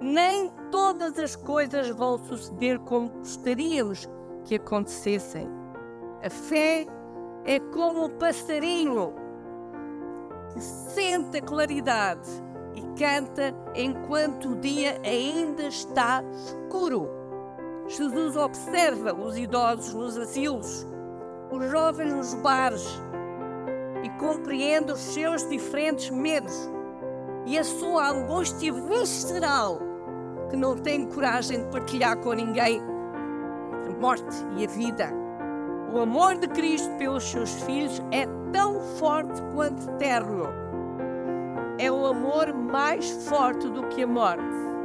nem 0.00 0.50
todas 0.70 1.18
as 1.18 1.34
coisas 1.34 1.88
vão 1.90 2.18
suceder 2.18 2.78
como 2.80 3.08
gostaríamos 3.08 4.08
que 4.44 4.56
acontecessem. 4.56 5.48
A 6.22 6.30
fé 6.30 6.86
é 7.44 7.58
como 7.60 8.06
um 8.06 8.10
passarinho 8.10 9.14
que 10.52 10.60
sente 10.60 11.38
a 11.38 11.42
claridade 11.42 12.28
e 12.74 12.82
canta 12.98 13.54
enquanto 13.74 14.50
o 14.50 14.56
dia 14.56 15.00
ainda 15.04 15.64
está 15.64 16.22
escuro. 16.32 17.08
Jesus 17.88 18.36
observa 18.36 19.14
os 19.14 19.38
idosos 19.38 19.94
nos 19.94 20.18
asilos, 20.18 20.86
os 21.50 21.70
jovens 21.70 22.12
nos 22.12 22.34
bares 22.34 22.84
e 24.02 24.10
compreende 24.18 24.92
os 24.92 25.00
seus 25.00 25.48
diferentes 25.48 26.10
medos 26.10 26.75
e 27.46 27.58
a 27.58 27.64
sua 27.64 28.10
angústia 28.10 28.72
visceral 28.72 29.78
que 30.50 30.56
não 30.56 30.76
tem 30.76 31.06
coragem 31.06 31.60
de 31.60 31.70
partilhar 31.70 32.16
com 32.18 32.32
ninguém 32.32 32.82
a 33.88 34.00
morte 34.00 34.36
e 34.56 34.64
a 34.64 34.68
vida. 34.68 35.10
O 35.92 36.00
amor 36.00 36.36
de 36.36 36.48
Cristo 36.48 36.90
pelos 36.98 37.24
seus 37.24 37.62
filhos 37.62 38.02
é 38.10 38.26
tão 38.52 38.80
forte 38.98 39.40
quanto 39.54 39.88
eterno. 39.90 40.48
É 41.78 41.90
o 41.90 42.04
amor 42.06 42.52
mais 42.52 43.10
forte 43.28 43.68
do 43.70 43.86
que 43.88 44.02
a 44.02 44.06
morte. 44.06 44.75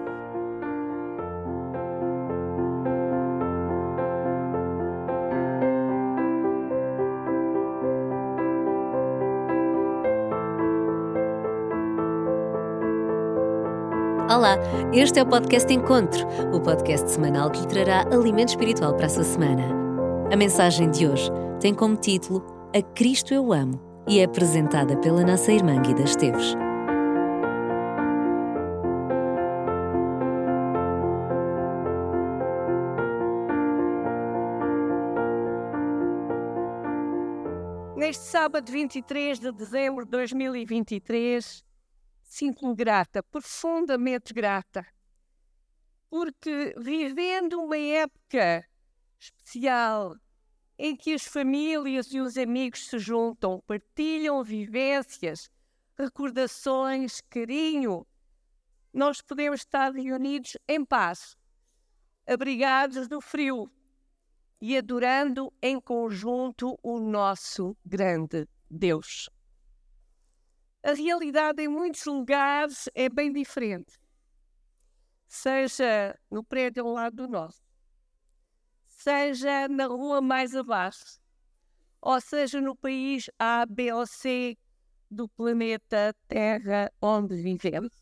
Olá, 14.33 14.55
este 14.93 15.19
é 15.19 15.23
o 15.23 15.25
podcast 15.25 15.73
Encontro, 15.73 16.25
o 16.53 16.61
podcast 16.61 17.11
semanal 17.11 17.51
que 17.51 17.59
lhe 17.59 17.67
trará 17.67 18.03
alimento 18.15 18.47
espiritual 18.47 18.95
para 18.95 19.07
a 19.07 19.09
sua 19.09 19.25
semana. 19.25 19.61
A 20.31 20.37
mensagem 20.37 20.89
de 20.89 21.05
hoje 21.05 21.29
tem 21.59 21.73
como 21.73 21.97
título 21.97 22.41
A 22.73 22.81
Cristo 22.81 23.33
Eu 23.33 23.51
Amo 23.51 23.77
e 24.07 24.21
é 24.21 24.23
apresentada 24.23 24.95
pela 24.99 25.25
nossa 25.25 25.51
irmã 25.51 25.81
Guida 25.81 26.03
Esteves. 26.03 26.55
Neste 37.97 38.23
sábado 38.23 38.71
23 38.71 39.41
de 39.41 39.51
dezembro 39.51 40.05
de 40.05 40.11
2023, 40.11 41.69
sinto-me 42.31 42.73
grata, 42.73 43.21
profundamente 43.21 44.33
grata, 44.33 44.87
porque 46.09 46.73
vivendo 46.77 47.61
uma 47.61 47.77
época 47.77 48.65
especial 49.19 50.15
em 50.79 50.95
que 50.95 51.13
as 51.13 51.25
famílias 51.25 52.13
e 52.13 52.21
os 52.21 52.37
amigos 52.37 52.87
se 52.87 52.97
juntam, 52.97 53.61
partilham 53.67 54.41
vivências, 54.45 55.51
recordações, 55.97 57.19
carinho, 57.29 58.07
nós 58.93 59.21
podemos 59.21 59.59
estar 59.59 59.91
reunidos 59.91 60.55
em 60.69 60.85
paz, 60.85 61.35
abrigados 62.25 63.09
do 63.09 63.19
frio 63.19 63.69
e 64.61 64.77
adorando 64.77 65.51
em 65.61 65.81
conjunto 65.81 66.79
o 66.81 66.97
nosso 66.97 67.75
grande 67.85 68.47
Deus 68.69 69.29
a 70.83 70.93
realidade 70.93 71.61
em 71.61 71.67
muitos 71.67 72.05
lugares 72.05 72.89
é 72.95 73.07
bem 73.09 73.31
diferente. 73.31 73.99
Seja 75.27 76.17
no 76.29 76.43
prédio 76.43 76.85
ao 76.85 76.93
lado 76.93 77.15
do 77.15 77.27
nosso, 77.27 77.61
seja 78.87 79.67
na 79.67 79.87
rua 79.87 80.21
mais 80.21 80.55
abaixo, 80.55 81.19
ou 82.01 82.19
seja 82.19 82.59
no 82.59 82.75
país 82.75 83.29
A, 83.39 83.65
B 83.65 83.93
ou 83.93 84.05
C 84.05 84.57
do 85.09 85.29
planeta 85.29 86.15
Terra 86.27 86.91
onde 87.01 87.35
vivemos. 87.35 87.93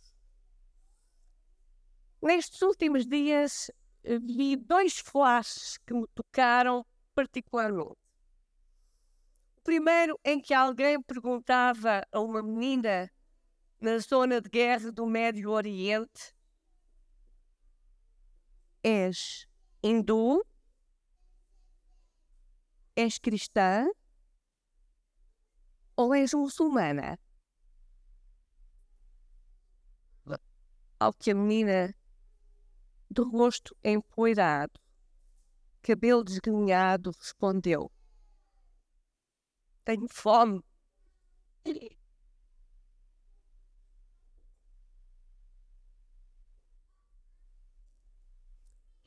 Nestes 2.22 2.62
últimos 2.62 3.06
dias 3.06 3.72
vi 4.04 4.56
dois 4.56 5.00
flashes 5.00 5.78
que 5.86 5.94
me 5.94 6.08
tocaram 6.16 6.86
particularmente 7.14 8.09
primeiro 9.70 10.20
em 10.26 10.42
que 10.42 10.52
alguém 10.52 11.00
perguntava 11.00 12.04
a 12.12 12.20
uma 12.20 12.42
menina 12.42 13.08
na 13.80 14.00
zona 14.00 14.42
de 14.42 14.50
guerra 14.50 14.92
do 14.92 15.06
Médio 15.06 15.52
Oriente: 15.52 16.34
És 18.82 19.48
hindu? 19.84 20.44
És 22.96 23.20
cristã? 23.20 23.86
Ou 25.96 26.16
és 26.16 26.34
muçulmana? 26.34 27.20
Ao 31.00 31.14
que 31.14 31.30
a 31.30 31.36
menina, 31.36 31.94
de 33.12 33.22
rosto 33.22 33.78
empoeirado, 33.84 34.80
cabelo 35.84 36.24
desgrenhado, 36.24 37.12
respondeu: 37.12 37.92
tenho 39.90 40.08
fome. 40.08 40.62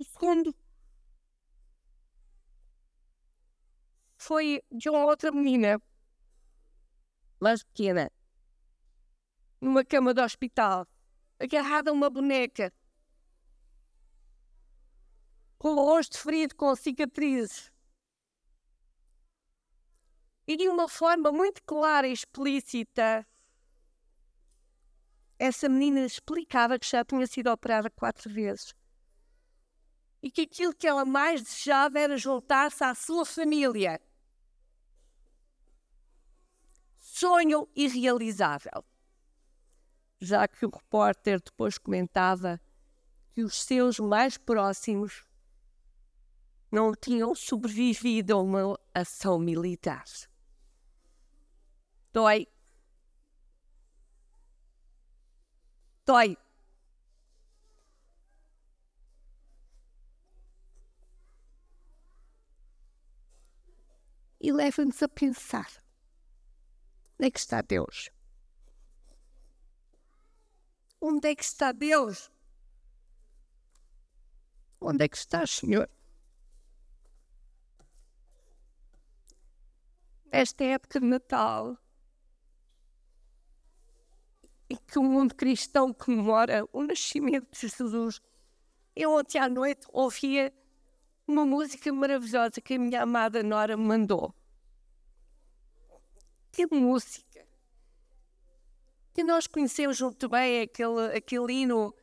O 0.01 0.05
segundo 0.05 0.53
foi 4.17 4.61
de 4.73 4.89
uma 4.89 5.05
outra 5.05 5.31
menina, 5.31 5.81
mais 7.41 7.63
pequena, 7.63 8.11
numa 9.61 9.85
cama 9.85 10.13
de 10.13 10.21
hospital, 10.21 10.89
agarrada 11.39 11.91
a 11.91 11.95
uma 11.95 12.11
boneca, 12.11 12.73
com 15.59 15.75
o 15.75 15.85
rosto 15.85 16.19
ferido 16.19 16.57
com 16.57 16.75
cicatrizes 16.75 17.72
e 20.47 20.57
de 20.57 20.69
uma 20.69 20.89
forma 20.89 21.31
muito 21.31 21.63
clara 21.65 22.07
e 22.09 22.13
explícita, 22.13 23.27
essa 25.39 25.69
menina 25.69 26.01
explicava 26.01 26.79
que 26.79 26.87
já 26.87 27.05
tinha 27.05 27.27
sido 27.27 27.49
operada 27.51 27.91
quatro 27.91 28.33
vezes 28.33 28.75
e 30.23 30.31
que 30.31 30.43
aquilo 30.43 30.73
que 30.73 30.87
ela 30.87 31.05
mais 31.05 31.43
desejava 31.43 31.99
era 31.99 32.17
juntar-se 32.17 32.85
à 32.85 32.95
sua 32.95 33.25
família. 33.25 34.01
Sonho 36.97 37.69
irrealizável. 37.75 38.85
Já 40.21 40.47
que 40.47 40.65
o 40.65 40.71
repórter 40.71 41.41
depois 41.41 41.77
comentava 41.77 42.61
que 43.33 43.43
os 43.43 43.61
seus 43.63 43.99
mais 43.99 44.39
próximos 44.39 45.27
não 46.71 46.95
tinham 46.95 47.35
sobrevivido 47.35 48.35
a 48.35 48.41
uma 48.41 48.79
ação 48.95 49.39
militar. 49.39 50.05
Dói. 52.13 52.47
Dói. 56.05 56.37
E 64.41 64.53
leva-nos 64.53 65.03
a 65.03 65.09
pensar: 65.09 65.71
onde 67.19 67.29
é 67.29 67.31
que 67.31 67.39
está 67.39 67.63
Deus? 67.63 68.11
Onde 71.01 71.29
é 71.29 71.35
que 71.35 71.45
está 71.45 71.73
Deus? 71.73 72.31
Onde 74.81 75.05
é 75.05 75.09
que 75.09 75.17
está, 75.17 75.47
Senhor? 75.47 75.89
Esta 80.31 80.65
época 80.65 80.99
de 80.99 81.07
Natal, 81.07 81.79
que 84.77 84.99
o 84.99 85.03
mundo 85.03 85.35
cristão 85.35 85.93
comemora 85.93 86.67
o 86.73 86.83
nascimento 86.83 87.49
de 87.51 87.61
Jesus. 87.61 88.21
Eu 88.95 89.13
ontem 89.13 89.39
à 89.39 89.49
noite 89.49 89.87
ouvia 89.93 90.53
uma 91.27 91.47
música 91.47 91.93
maravilhosa 91.93 92.61
que 92.61 92.75
a 92.75 92.79
minha 92.79 93.03
amada 93.03 93.43
Nora 93.43 93.77
me 93.77 93.85
mandou. 93.85 94.35
Que 96.51 96.67
música! 96.67 97.47
Que 99.15 99.23
nós 99.25 99.47
conhecemos 99.47 100.01
muito 100.01 100.29
bem 100.29 100.63
aquele, 100.63 101.17
aquele 101.17 101.53
hino 101.53 101.95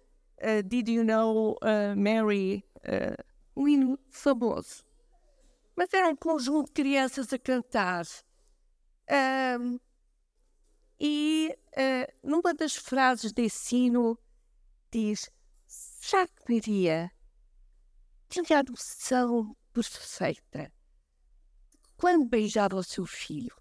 uh, 0.42 0.63
Did 0.63 0.89
You 0.89 1.04
Know 1.04 1.57
uh, 1.62 1.95
Mary? 1.95 2.63
Uh, 2.77 3.30
um 3.56 3.68
hino 3.68 4.00
famoso. 4.10 4.86
Mas 5.75 5.94
era 5.94 6.07
um 6.07 6.15
conjunto 6.15 6.68
de 6.68 6.74
crianças 6.74 7.31
a 7.33 7.38
cantar. 7.38 8.06
Um, 9.60 9.80
e 11.00 11.56
uh, 11.78 12.28
numa 12.28 12.54
das 12.54 12.75
frases 12.75 13.31
de 13.31 13.44
ensino 13.44 14.19
diz: 14.92 15.30
será 15.66 16.28
que 16.28 16.54
Maria 16.54 17.12
tinha 18.28 18.60
a 18.60 18.63
noção 18.63 19.56
perfeita 19.72 20.74
quando 21.96 22.25
beijava 22.25 22.75
o 22.75 22.84
seu 22.84 23.06
filho? 23.06 23.56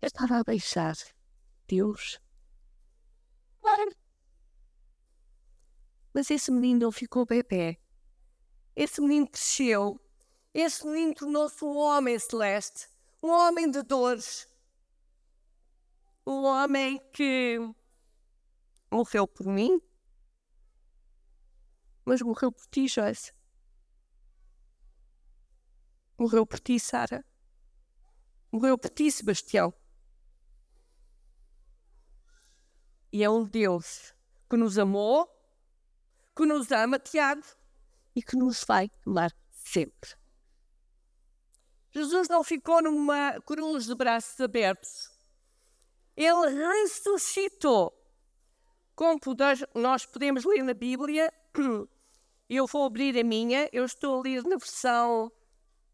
Eu 0.00 0.08
estava 0.08 0.38
a 0.38 0.42
beijar 0.44 0.96
Deus. 1.68 2.20
Mas 6.12 6.30
esse 6.30 6.50
menino 6.50 6.80
não 6.80 6.92
ficou 6.92 7.24
bebê. 7.24 7.78
Esse 8.74 9.00
menino 9.00 9.28
cresceu. 9.28 10.00
Esse 10.52 10.84
menino 10.86 11.14
tornou-se 11.14 11.64
um 11.64 11.76
homem 11.76 12.18
celeste. 12.18 12.91
Um 13.22 13.30
homem 13.30 13.70
de 13.70 13.82
dores. 13.82 14.48
Um 16.26 16.44
homem 16.44 16.98
que 17.12 17.58
morreu 18.90 19.26
por 19.26 19.46
mim, 19.46 19.80
mas 22.04 22.20
morreu 22.20 22.52
por 22.52 22.66
ti, 22.66 22.86
Joyce. 22.88 23.32
Morreu 26.18 26.46
por 26.46 26.60
ti, 26.60 26.78
Sara. 26.78 27.24
Morreu 28.50 28.76
por 28.76 28.90
ti, 28.90 29.10
Sebastião. 29.10 29.72
E 33.12 33.22
é 33.22 33.30
um 33.30 33.44
Deus 33.44 34.14
que 34.48 34.56
nos 34.56 34.78
amou, 34.78 35.28
que 36.36 36.46
nos 36.46 36.70
ama, 36.70 36.98
Tiago, 36.98 37.42
e 38.14 38.22
que 38.22 38.36
nos 38.36 38.64
vai 38.64 38.90
amar 39.06 39.32
sempre. 39.50 40.21
Jesus 41.92 42.28
não 42.28 42.42
ficou 42.42 42.82
numa 42.82 43.38
cruz 43.42 43.86
de 43.86 43.94
braços 43.94 44.40
abertos. 44.40 45.10
Ele 46.16 46.48
ressuscitou. 46.48 47.92
Como 48.94 49.18
nós 49.74 50.06
podemos 50.06 50.44
ler 50.44 50.62
na 50.62 50.74
Bíblia, 50.74 51.32
eu 52.48 52.66
vou 52.66 52.84
abrir 52.84 53.18
a 53.18 53.24
minha, 53.24 53.68
eu 53.72 53.84
estou 53.84 54.18
a 54.18 54.22
ler 54.22 54.42
na 54.44 54.56
versão 54.56 55.30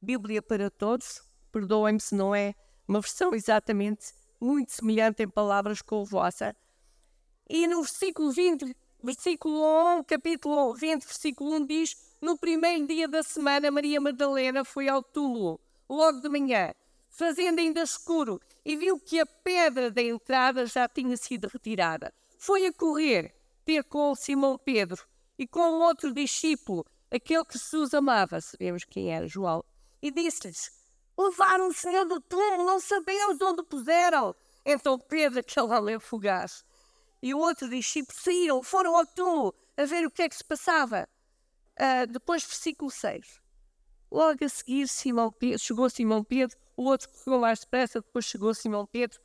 Bíblia 0.00 0.40
para 0.40 0.70
Todos, 0.70 1.20
perdoem-me 1.50 2.00
se 2.00 2.14
não 2.14 2.34
é 2.34 2.54
uma 2.86 3.00
versão 3.00 3.34
exatamente 3.34 4.12
muito 4.40 4.72
semelhante 4.72 5.22
em 5.22 5.28
palavras 5.28 5.82
com 5.82 6.02
a 6.02 6.04
vossa. 6.04 6.56
E 7.48 7.66
no 7.66 7.82
versículo 7.82 8.30
20, 8.30 8.76
versículo 9.02 9.98
1, 9.98 10.04
capítulo 10.04 10.74
20, 10.74 11.04
versículo 11.04 11.54
1 11.56 11.66
diz: 11.66 11.96
No 12.20 12.38
primeiro 12.38 12.86
dia 12.86 13.08
da 13.08 13.22
semana, 13.22 13.70
Maria 13.70 14.00
Madalena 14.00 14.64
foi 14.64 14.88
ao 14.88 15.02
túmulo, 15.02 15.60
logo 15.88 16.20
de 16.20 16.28
manhã, 16.28 16.72
fazendo 17.08 17.58
ainda 17.58 17.82
escuro, 17.82 18.40
e 18.64 18.76
viu 18.76 19.00
que 19.00 19.18
a 19.18 19.26
pedra 19.26 19.90
da 19.90 20.02
entrada 20.02 20.66
já 20.66 20.88
tinha 20.88 21.16
sido 21.16 21.48
retirada 21.48 22.12
foi 22.38 22.66
a 22.66 22.72
correr 22.72 23.34
ter 23.64 23.84
com 23.84 24.14
Simão 24.14 24.56
Pedro 24.56 25.04
e 25.36 25.46
com 25.46 25.80
outro 25.80 26.14
discípulo, 26.14 26.86
aquele 27.10 27.44
que 27.44 27.58
Jesus 27.58 27.92
amava, 27.92 28.40
sabemos 28.40 28.84
quem 28.84 29.12
era, 29.12 29.26
João, 29.26 29.62
e 30.00 30.10
disse-lhes: 30.10 30.70
Levaram 31.18 31.68
o 31.68 31.74
Senhor 31.74 32.06
do 32.06 32.20
túmulo, 32.20 32.64
não 32.64 32.80
sabemos 32.80 33.40
onde 33.42 33.60
o 33.60 33.64
puseram. 33.64 34.34
Então 34.64 34.98
Pedro, 34.98 35.40
aquele 35.40 35.66
homem 35.66 35.98
fugaz, 35.98 36.64
e 37.20 37.34
o 37.34 37.38
outro 37.38 37.68
discípulo 37.68 38.18
saíram, 38.18 38.62
foram 38.62 38.96
ao 38.96 39.06
túmulo 39.06 39.54
a 39.76 39.84
ver 39.84 40.06
o 40.06 40.10
que 40.10 40.22
é 40.22 40.28
que 40.28 40.36
se 40.36 40.44
passava. 40.44 41.08
Uh, 41.76 42.06
depois, 42.10 42.44
versículo 42.44 42.90
6. 42.90 43.40
Logo 44.10 44.44
a 44.44 44.48
seguir, 44.48 44.88
Simão 44.88 45.30
Pedro, 45.30 45.58
chegou 45.58 45.90
Simão 45.90 46.24
Pedro, 46.24 46.56
o 46.76 46.84
outro 46.84 47.08
correu 47.10 47.40
mais 47.40 47.60
depressa, 47.60 48.00
depois 48.00 48.24
chegou 48.24 48.54
Simão 48.54 48.86
Pedro 48.86 49.20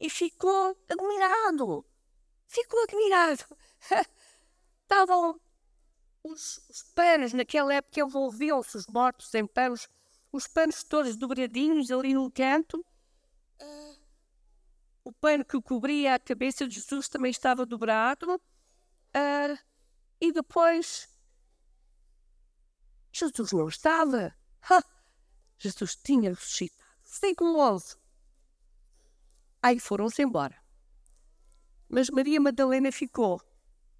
e 0.00 0.10
ficou 0.10 0.76
admirado 0.88 1.84
ficou 2.50 2.82
admirado. 2.82 3.44
Estavam 4.82 5.40
os, 6.22 6.58
os 6.68 6.82
panos, 6.94 7.32
naquela 7.32 7.72
época 7.72 8.00
envolviam-se 8.00 8.76
os 8.76 8.86
mortos 8.88 9.32
em 9.34 9.46
panos, 9.46 9.88
os 10.32 10.46
panos 10.46 10.82
todos 10.82 11.16
dobradinhos 11.16 11.90
ali 11.90 12.12
no 12.12 12.30
canto. 12.30 12.84
Uh, 13.62 13.98
o 15.04 15.12
pano 15.12 15.44
que 15.44 15.60
cobria 15.62 16.14
a 16.14 16.18
cabeça 16.18 16.66
de 16.66 16.74
Jesus 16.74 17.08
também 17.08 17.30
estava 17.30 17.64
dobrado. 17.64 18.34
Uh, 18.34 19.58
e 20.20 20.32
depois, 20.32 21.08
Jesus 23.12 23.52
não 23.52 23.68
estava. 23.68 24.34
Ha! 24.68 24.82
Jesus 25.58 25.96
tinha 25.96 26.30
ressuscitado. 26.30 26.80
Versículo 27.02 27.58
11. 27.58 27.96
Aí 29.62 29.78
foram-se 29.78 30.22
embora. 30.22 30.56
Mas 31.88 32.08
Maria 32.08 32.40
Madalena 32.40 32.92
ficou, 32.92 33.42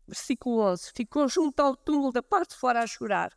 versículo 0.07 0.61
11, 0.61 0.93
ficou 0.95 1.29
junto 1.29 1.61
ao 1.61 1.77
túmulo 1.77 2.13
da 2.13 2.23
parte 2.23 2.51
de 2.51 2.57
fora 2.57 2.83
a 2.83 2.87
chorar. 2.87 3.37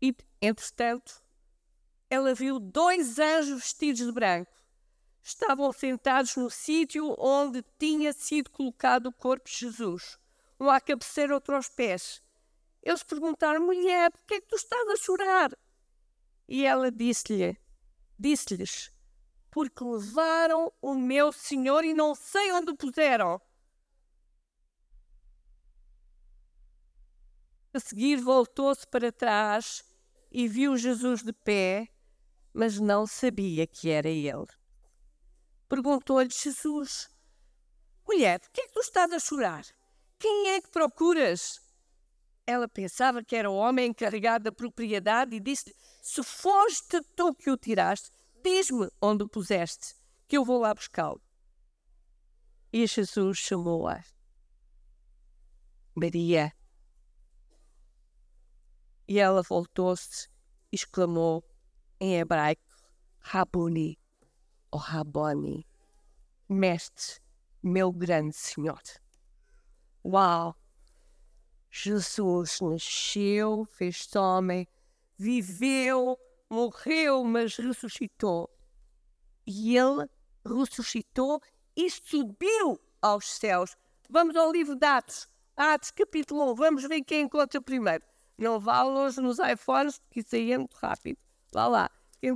E, 0.00 0.16
entretanto, 0.40 1.22
ela 2.10 2.34
viu 2.34 2.58
dois 2.58 3.18
anjos 3.18 3.60
vestidos 3.60 4.04
de 4.04 4.10
branco. 4.10 4.50
Estavam 5.22 5.72
sentados 5.72 6.34
no 6.34 6.50
sítio 6.50 7.14
onde 7.18 7.62
tinha 7.78 8.12
sido 8.12 8.50
colocado 8.50 9.06
o 9.06 9.12
corpo 9.12 9.48
de 9.48 9.54
Jesus, 9.54 10.18
um 10.62 10.70
à 10.70 10.80
cabeceira, 10.80 11.34
outro 11.34 11.56
aos 11.56 11.68
pés. 11.68 12.22
Eles 12.82 13.02
perguntaram, 13.02 13.64
mulher, 13.64 14.10
por 14.10 14.24
que 14.24 14.34
é 14.34 14.40
que 14.40 14.46
tu 14.46 14.56
estás 14.56 14.88
a 14.88 14.96
chorar? 14.96 15.50
E 16.48 16.64
ela 16.64 16.90
disse-lhe, 16.90 17.56
disse-lhes, 18.18 18.90
porque 19.50 19.82
levaram 19.84 20.72
o 20.80 20.94
meu 20.94 21.32
senhor 21.32 21.84
e 21.84 21.94
não 21.94 22.14
sei 22.14 22.52
onde 22.52 22.70
o 22.70 22.76
puseram. 22.76 23.40
A 27.74 27.80
seguir 27.80 28.16
voltou-se 28.16 28.86
para 28.86 29.10
trás 29.10 29.82
e 30.30 30.46
viu 30.46 30.76
Jesus 30.76 31.22
de 31.22 31.32
pé, 31.32 31.88
mas 32.52 32.78
não 32.78 33.06
sabia 33.06 33.66
que 33.66 33.88
era 33.88 34.08
ele. 34.08 34.46
Perguntou-lhe 35.68 36.28
Jesus: 36.30 37.08
Mulher, 38.06 38.40
por 38.40 38.50
que 38.50 38.60
é 38.60 38.66
que 38.66 38.74
tu 38.74 38.80
estás 38.80 39.10
a 39.10 39.18
chorar? 39.18 39.64
Quem 40.22 40.50
é 40.50 40.60
que 40.60 40.70
procuras? 40.70 41.60
Ela 42.46 42.68
pensava 42.68 43.24
que 43.24 43.34
era 43.34 43.50
o 43.50 43.56
homem 43.56 43.90
encarregado 43.90 44.44
da 44.44 44.52
propriedade 44.52 45.34
e 45.34 45.40
disse-lhe: 45.40 45.74
Se 46.00 46.22
foste 46.22 47.02
tu 47.16 47.34
que 47.34 47.50
o 47.50 47.56
tiraste, 47.56 48.10
Diz-me 48.42 48.90
onde 49.00 49.22
o 49.22 49.28
puseste, 49.28 49.94
que 50.26 50.36
eu 50.36 50.44
vou 50.44 50.58
lá 50.58 50.74
buscá-lo. 50.74 51.22
E 52.72 52.84
Jesus 52.88 53.38
chamou-a. 53.38 54.02
Maria. 55.94 56.52
E 59.06 59.20
ela 59.20 59.42
voltou-se 59.42 60.28
e 60.72 60.74
exclamou 60.74 61.44
em 62.00 62.18
hebraico: 62.18 62.74
Rabuni, 63.20 63.96
ou 64.72 64.80
Raboni, 64.80 65.64
Mestre, 66.48 67.20
meu 67.62 67.92
grande 67.92 68.34
Senhor. 68.34 68.82
Uau! 70.04 70.56
Jesus 71.70 72.60
nasceu, 72.60 73.64
fez-se 73.64 74.18
homem, 74.18 74.68
viveu 75.16 76.18
morreu, 76.52 77.24
mas 77.24 77.56
ressuscitou. 77.56 78.50
E 79.46 79.76
ele 79.76 80.06
ressuscitou 80.44 81.40
e 81.74 81.90
subiu 81.90 82.78
aos 83.00 83.26
céus. 83.32 83.74
Vamos 84.10 84.36
ao 84.36 84.52
livro 84.52 84.76
de 84.76 84.84
Atos, 84.84 85.26
Atos 85.56 85.90
capítulo 85.90 86.52
1. 86.52 86.54
Vamos 86.54 86.82
ver 86.84 87.00
quem 87.02 87.22
encontra 87.22 87.60
primeiro. 87.60 88.04
Não 88.36 88.60
vá 88.60 88.82
longe 88.82 89.20
nos 89.20 89.38
iPhones, 89.38 89.98
porque 89.98 90.20
isso 90.20 90.36
aí 90.36 90.52
é 90.52 90.58
muito 90.58 90.74
rápido. 90.74 91.18
Vá 91.52 91.66
lá. 91.66 91.90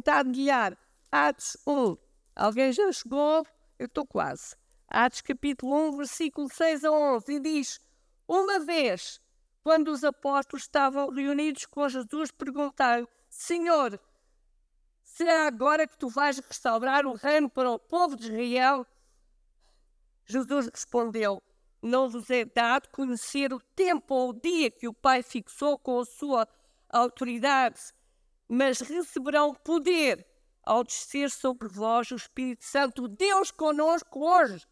A 0.07 0.23
guiar? 0.23 0.79
Atos 1.13 1.57
1. 1.67 1.97
Alguém 2.35 2.73
já 2.73 2.91
chegou? 2.93 3.47
Eu 3.79 3.87
estou 3.87 4.07
quase. 4.07 4.57
Atos 4.89 5.21
capítulo 5.21 5.89
1, 5.89 5.97
versículo 5.97 6.49
6 6.49 6.85
a 6.85 6.91
11. 6.91 7.33
E 7.35 7.41
diz: 7.41 7.81
Uma 8.27 8.61
vez, 8.61 9.21
quando 9.63 9.89
os 9.89 10.05
apóstolos 10.05 10.63
estavam 10.63 11.11
reunidos 11.11 11.67
com 11.67 11.89
Jesus, 11.89 12.31
perguntaram: 12.31 13.09
Senhor, 13.29 14.01
será 15.03 15.47
agora 15.47 15.87
que 15.87 15.99
tu 15.99 16.09
vais 16.09 16.39
restaurar 16.39 17.05
o 17.05 17.15
reino 17.15 17.51
para 17.51 17.71
o 17.71 17.79
povo 17.79 18.17
de 18.17 18.27
Israel? 18.27 18.87
Jesus 20.25 20.69
respondeu: 20.69 21.43
Não 21.83 22.09
vos 22.09 22.31
é 22.31 22.45
dado 22.45 22.89
conhecer 22.91 23.53
o 23.53 23.61
tempo 23.75 24.15
ou 24.15 24.31
o 24.31 24.41
dia 24.41 24.71
que 24.71 24.87
o 24.87 24.95
Pai 24.95 25.23
fixou 25.23 25.77
com 25.77 25.99
a 25.99 26.05
sua 26.05 26.49
autoridade, 26.89 27.81
mas 28.49 28.81
receberão 28.81 29.53
poder 29.53 30.25
ao 30.63 30.83
descer 30.83 31.31
sobre 31.31 31.69
vós 31.69 32.11
o 32.11 32.17
Espírito 32.17 32.65
Santo, 32.65 33.07
Deus 33.07 33.53
conosco 33.53 34.29
hoje, 34.29 34.67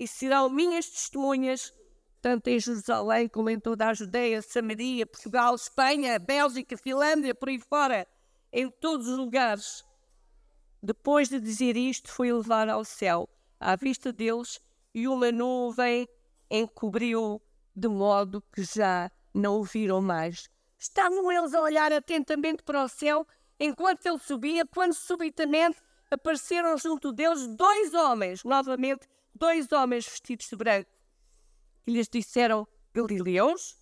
e 0.00 0.08
serão 0.08 0.48
minhas 0.48 0.88
testemunhas, 0.88 1.74
tanto 2.22 2.48
em 2.48 2.58
Jerusalém 2.58 3.28
como 3.28 3.50
em 3.50 3.60
toda 3.60 3.86
a 3.86 3.92
Judeia, 3.92 4.40
Samaria, 4.40 5.04
Portugal, 5.06 5.54
Espanha, 5.54 6.18
Bélgica, 6.18 6.74
Finlândia, 6.74 7.34
por 7.34 7.50
aí 7.50 7.58
fora, 7.58 8.08
em 8.50 8.70
todos 8.70 9.06
os 9.06 9.18
lugares. 9.18 9.84
Depois 10.82 11.28
de 11.28 11.38
dizer 11.38 11.76
isto, 11.76 12.10
foi 12.10 12.32
levar 12.32 12.66
ao 12.70 12.82
céu, 12.82 13.28
à 13.60 13.76
vista 13.76 14.10
deles, 14.10 14.58
e 14.94 15.06
uma 15.06 15.30
nuvem 15.30 16.08
encobriu 16.50 17.38
de 17.76 17.86
modo 17.86 18.42
que 18.54 18.62
já 18.62 19.12
não 19.34 19.60
o 19.60 19.64
viram 19.64 20.00
mais. 20.00 20.48
Estavam 20.78 21.30
eles 21.30 21.52
a 21.52 21.60
olhar 21.60 21.92
atentamente 21.92 22.62
para 22.62 22.84
o 22.84 22.88
céu 22.88 23.26
enquanto 23.58 24.06
ele 24.06 24.18
subia, 24.18 24.64
quando 24.64 24.94
subitamente 24.94 25.76
apareceram 26.10 26.78
junto 26.78 27.12
deles 27.12 27.46
dois 27.48 27.92
homens, 27.92 28.42
novamente 28.44 29.06
dois 29.34 29.70
homens 29.72 30.06
vestidos 30.06 30.48
de 30.48 30.56
branco, 30.56 30.90
e 31.86 31.92
lhes 31.92 32.08
disseram: 32.08 32.66
Galileus, 32.94 33.78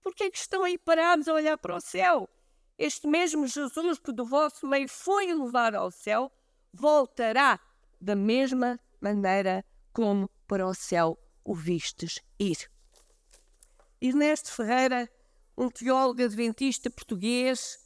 por 0.00 0.14
que 0.14 0.24
é 0.24 0.30
que 0.30 0.38
estão 0.38 0.64
aí 0.64 0.78
parados 0.78 1.28
a 1.28 1.34
olhar 1.34 1.58
para 1.58 1.76
o 1.76 1.80
céu? 1.80 2.28
Este 2.78 3.06
mesmo 3.06 3.46
Jesus 3.46 3.98
que 3.98 4.12
do 4.12 4.24
vosso 4.24 4.66
meio 4.66 4.88
foi 4.88 5.30
elevado 5.30 5.76
ao 5.76 5.90
céu, 5.90 6.32
voltará 6.72 7.60
da 8.00 8.16
mesma 8.16 8.80
maneira 9.00 9.64
como 9.92 10.28
para 10.48 10.66
o 10.66 10.74
céu 10.74 11.18
o 11.44 11.54
vistes 11.54 12.20
ir. 12.38 12.70
Ernesto 14.00 14.52
Ferreira, 14.52 15.08
um 15.56 15.68
teólogo 15.68 16.22
adventista 16.22 16.90
português, 16.90 17.78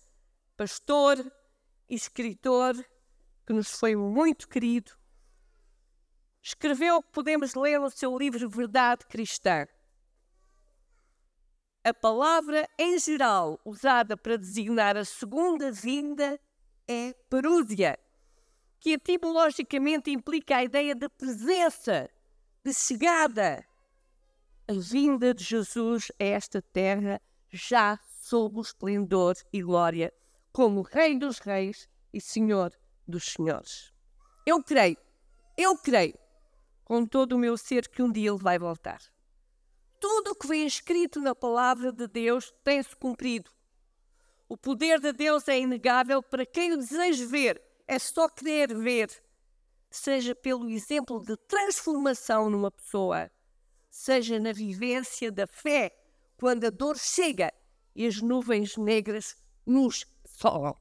pastor 0.57 1.19
e 1.89 1.95
escritor, 1.95 2.75
que 3.47 3.53
nos 3.53 3.71
foi 3.71 3.95
muito 3.95 4.49
querido, 4.49 4.93
escreveu 6.47 6.99
o 6.99 7.03
que 7.03 7.11
podemos 7.11 7.55
ler 7.55 7.81
no 7.81 7.91
seu 7.91 8.17
livro 8.17 8.49
Verdade 8.49 9.05
Cristã. 9.07 9.67
A 11.83 11.93
palavra 11.93 12.69
em 12.79 12.97
geral 13.01 13.61
usada 13.65 14.17
para 14.17 14.39
designar 14.39 14.97
a 14.97 15.05
segunda 15.05 15.73
vinda 15.73 16.39
é 16.87 17.13
perúzia, 17.29 17.99
que 18.79 18.93
etimologicamente 18.93 20.13
implica 20.13 20.59
a 20.59 20.63
ideia 20.63 20.95
de 20.95 21.09
presença, 21.09 22.09
de 22.65 22.73
chegada. 22.73 23.67
A 24.69 24.73
vinda 24.73 25.35
de 25.35 25.43
Jesus 25.43 26.13
a 26.13 26.25
esta 26.25 26.63
terra 26.63 27.21
já 27.51 27.99
sob 28.21 28.59
o 28.59 28.63
esplendor 28.63 29.35
e 29.53 29.63
glória, 29.63 30.13
como 30.53 30.83
Rei 30.83 31.19
dos 31.19 31.41
Reis 31.41 31.89
e 32.15 32.21
Senhor 32.21 32.73
dos 33.07 33.25
Senhores. 33.33 33.93
Eu 34.47 34.63
creio, 34.63 34.97
eu 35.57 35.77
creio, 35.79 36.17
com 36.87 37.05
todo 37.05 37.33
o 37.33 37.39
meu 37.39 37.59
ser, 37.59 37.89
que 37.89 38.01
um 38.01 38.11
dia 38.11 38.31
Ele 38.31 38.39
vai 38.39 38.61
voltar. 38.61 39.03
Tudo 39.99 40.31
o 40.31 40.35
que 40.37 40.47
vem 40.47 40.65
escrito 40.65 41.21
na 41.21 41.35
palavra 41.35 41.91
de 41.91 42.07
Deus 42.07 42.55
tem-se 42.63 42.95
cumprido. 42.95 43.51
O 44.49 44.57
poder 44.57 45.01
de 45.01 45.13
Deus 45.13 45.49
é 45.49 45.59
inegável 45.59 46.23
para 46.23 46.47
quem 46.47 46.73
o 46.73 46.77
deseja 46.77 47.27
ver, 47.27 47.61
é 47.89 47.99
só 47.99 48.29
querer 48.29 48.73
ver. 48.73 49.11
Seja 49.91 50.33
pelo 50.33 50.71
exemplo 50.71 51.21
de 51.25 51.37
transformação 51.37 52.49
numa 52.49 52.71
pessoa, 52.71 53.33
seja 53.91 54.39
na 54.39 54.53
vivência 54.53 55.33
da 55.33 55.47
fé, 55.49 55.91
quando 56.37 56.67
a 56.67 56.71
dor 56.71 56.97
chega 56.97 57.53
e 57.97 58.07
as 58.07 58.23
nuvens 58.23 58.77
negras 58.77 59.37
nos 59.67 60.07
solam. 60.25 60.77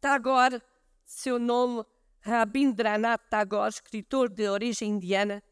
Tagore, 0.00 0.60
seu 1.04 1.38
nome 1.38 1.84
Rabindranath 2.22 3.28
Tagore, 3.30 3.70
escritor 3.70 4.28
de 4.28 4.48
origem 4.48 4.90
indiana, 4.90 5.42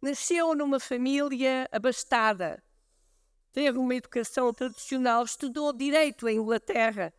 nasceu 0.00 0.54
numa 0.54 0.78
família 0.78 1.68
abastada. 1.72 2.62
Teve 3.52 3.78
uma 3.78 3.94
educação 3.94 4.52
tradicional, 4.52 5.24
estudou 5.24 5.72
direito 5.72 6.28
em 6.28 6.36
Inglaterra, 6.36 7.12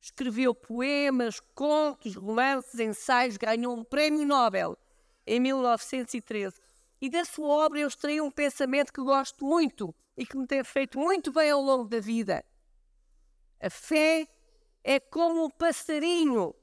escreveu 0.00 0.54
poemas, 0.54 1.40
contos, 1.54 2.14
romances, 2.14 2.80
ensaios, 2.80 3.36
ganhou 3.36 3.76
um 3.76 3.84
prémio 3.84 4.24
Nobel 4.24 4.78
em 5.26 5.38
1913. 5.40 6.60
E 7.00 7.10
da 7.10 7.24
sua 7.24 7.48
obra 7.48 7.80
eu 7.80 7.88
extraí 7.88 8.20
um 8.20 8.30
pensamento 8.30 8.92
que 8.92 9.02
gosto 9.02 9.44
muito 9.44 9.94
e 10.16 10.24
que 10.24 10.36
me 10.36 10.46
tem 10.46 10.64
feito 10.64 10.98
muito 10.98 11.30
bem 11.32 11.50
ao 11.50 11.60
longo 11.60 11.88
da 11.88 12.00
vida. 12.00 12.42
A 13.60 13.68
fé 13.68 14.26
é 14.82 14.98
como 15.00 15.44
um 15.44 15.50
passarinho 15.50 16.54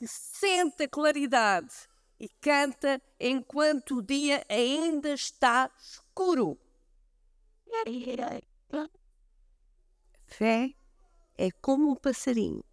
que 0.00 0.08
sente 0.08 0.84
a 0.84 0.88
claridade 0.88 1.74
e 2.18 2.26
canta 2.26 3.02
enquanto 3.20 3.98
o 3.98 4.02
dia 4.02 4.42
ainda 4.48 5.12
está 5.12 5.70
escuro. 5.78 6.58
Fé 10.26 10.74
é 11.36 11.50
como 11.50 11.90
um 11.90 11.94
passarinho. 11.94 12.64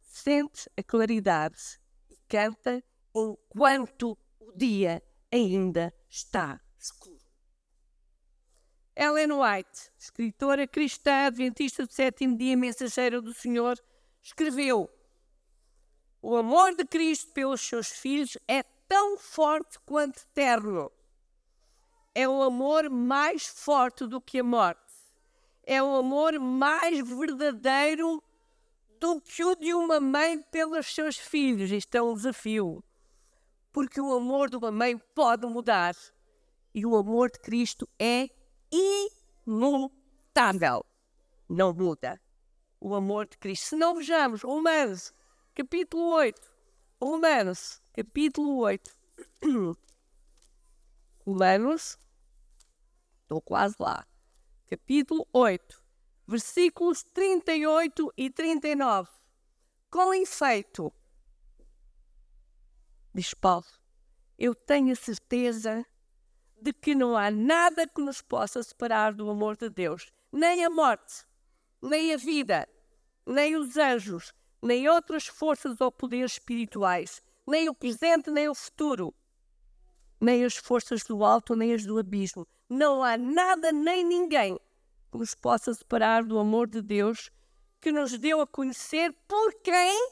Sente 0.00 0.70
a 0.74 0.82
claridade 0.82 1.78
e 2.08 2.16
canta 2.26 2.82
enquanto 3.14 4.16
o 4.40 4.52
dia 4.52 5.02
ainda 5.30 5.94
está 6.08 6.58
escuro. 6.78 7.19
Ellen 8.96 9.32
White, 9.32 9.90
escritora 9.96 10.66
cristã 10.66 11.26
adventista 11.26 11.86
do 11.86 11.92
sétimo 11.92 12.36
dia, 12.36 12.56
mensageira 12.56 13.20
do 13.20 13.32
Senhor, 13.32 13.78
escreveu: 14.22 14.90
O 16.20 16.36
amor 16.36 16.74
de 16.74 16.84
Cristo 16.84 17.32
pelos 17.32 17.60
seus 17.60 17.88
filhos 17.88 18.36
é 18.48 18.62
tão 18.88 19.16
forte 19.16 19.78
quanto 19.86 20.26
terno. 20.34 20.90
É 22.14 22.28
o 22.28 22.42
amor 22.42 22.90
mais 22.90 23.46
forte 23.46 24.06
do 24.06 24.20
que 24.20 24.40
a 24.40 24.44
morte. 24.44 24.80
É 25.62 25.80
o 25.80 25.94
amor 25.94 26.38
mais 26.40 26.98
verdadeiro 27.08 28.20
do 28.98 29.20
que 29.20 29.44
o 29.44 29.54
de 29.54 29.72
uma 29.72 30.00
mãe 30.00 30.42
pelos 30.50 30.92
seus 30.92 31.16
filhos. 31.16 31.70
Isto 31.70 31.94
é 31.94 32.02
um 32.02 32.14
desafio. 32.14 32.82
Porque 33.72 34.00
o 34.00 34.12
amor 34.12 34.50
de 34.50 34.56
uma 34.56 34.72
mãe 34.72 34.98
pode 35.14 35.46
mudar. 35.46 35.94
E 36.74 36.84
o 36.84 36.96
amor 36.96 37.30
de 37.30 37.38
Cristo 37.38 37.88
é 37.96 38.28
imutável. 39.46 40.84
Não 41.48 41.72
muda. 41.72 42.20
O 42.80 42.94
amor 42.94 43.26
de 43.26 43.36
Cristo. 43.38 43.70
Se 43.70 43.76
não 43.76 43.96
vejamos, 43.96 44.42
Romanos, 44.42 45.12
capítulo 45.54 46.12
8. 46.14 46.40
Romanos, 47.00 47.82
capítulo 47.92 48.58
8. 48.58 48.96
Romanos, 51.26 51.98
estou 53.22 53.40
quase 53.40 53.76
lá. 53.78 54.06
Capítulo 54.68 55.26
8, 55.32 55.82
versículos 56.26 57.02
38 57.02 58.12
e 58.16 58.30
39. 58.30 59.08
Com 59.90 60.14
efeito, 60.14 60.92
diz 63.12 63.34
Paulo, 63.34 63.66
eu 64.38 64.54
tenho 64.54 64.92
a 64.92 64.96
certeza 64.96 65.84
de 66.62 66.72
que 66.72 66.94
não 66.94 67.16
há 67.16 67.30
nada 67.30 67.86
que 67.86 68.00
nos 68.00 68.20
possa 68.20 68.62
separar 68.62 69.14
do 69.14 69.30
amor 69.30 69.56
de 69.56 69.70
Deus, 69.70 70.12
nem 70.30 70.64
a 70.64 70.70
morte, 70.70 71.24
nem 71.80 72.12
a 72.12 72.16
vida, 72.16 72.68
nem 73.26 73.56
os 73.56 73.76
anjos, 73.76 74.32
nem 74.62 74.88
outras 74.88 75.26
forças 75.26 75.80
ou 75.80 75.90
poderes 75.90 76.32
espirituais, 76.32 77.22
nem 77.46 77.68
o 77.68 77.74
presente, 77.74 78.30
nem 78.30 78.48
o 78.48 78.54
futuro, 78.54 79.14
nem 80.20 80.44
as 80.44 80.56
forças 80.56 81.02
do 81.02 81.24
alto, 81.24 81.56
nem 81.56 81.72
as 81.72 81.84
do 81.84 81.98
abismo. 81.98 82.46
Não 82.68 83.02
há 83.02 83.16
nada 83.16 83.72
nem 83.72 84.04
ninguém 84.04 84.58
que 85.10 85.18
nos 85.18 85.34
possa 85.34 85.74
separar 85.74 86.22
do 86.22 86.38
amor 86.38 86.68
de 86.68 86.82
Deus 86.82 87.30
que 87.80 87.90
nos 87.90 88.16
deu 88.18 88.40
a 88.40 88.46
conhecer 88.46 89.12
por 89.26 89.54
quem? 89.62 90.10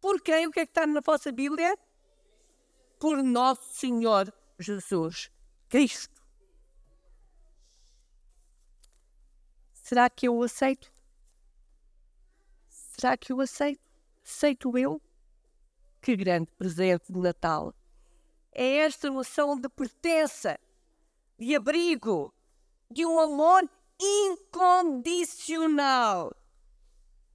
Por 0.00 0.20
quem? 0.20 0.46
O 0.46 0.50
que 0.50 0.60
é 0.60 0.66
que 0.66 0.70
está 0.70 0.86
na 0.86 1.00
vossa 1.00 1.30
Bíblia? 1.30 1.78
Por 2.98 3.22
nosso 3.22 3.72
Senhor 3.74 4.32
Jesus 4.58 5.30
Cristo. 5.68 6.20
Será 9.72 10.10
que 10.10 10.28
eu 10.28 10.36
o 10.36 10.42
aceito? 10.42 10.92
Será 12.68 13.16
que 13.16 13.32
eu 13.32 13.40
aceito? 13.40 13.80
Aceito 14.24 14.76
eu? 14.76 15.00
Que 16.00 16.16
grande 16.16 16.50
presente 16.52 17.12
de 17.12 17.18
Natal! 17.18 17.74
É 18.52 18.78
esta 18.78 19.10
noção 19.10 19.58
de 19.58 19.68
pertença, 19.68 20.58
de 21.38 21.54
abrigo, 21.54 22.34
de 22.90 23.04
um 23.06 23.20
amor 23.20 23.68
incondicional 24.00 26.32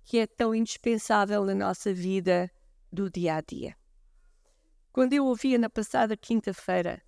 que 0.04 0.20
é 0.20 0.28
tão 0.28 0.54
indispensável 0.54 1.46
na 1.46 1.56
nossa 1.56 1.94
vida 1.94 2.52
do 2.92 3.10
dia 3.10 3.36
a 3.36 3.42
dia. 3.42 3.76
Quando 4.92 5.14
eu 5.14 5.26
ouvia 5.26 5.58
na 5.58 5.70
passada 5.70 6.16
quinta-feira 6.16 7.02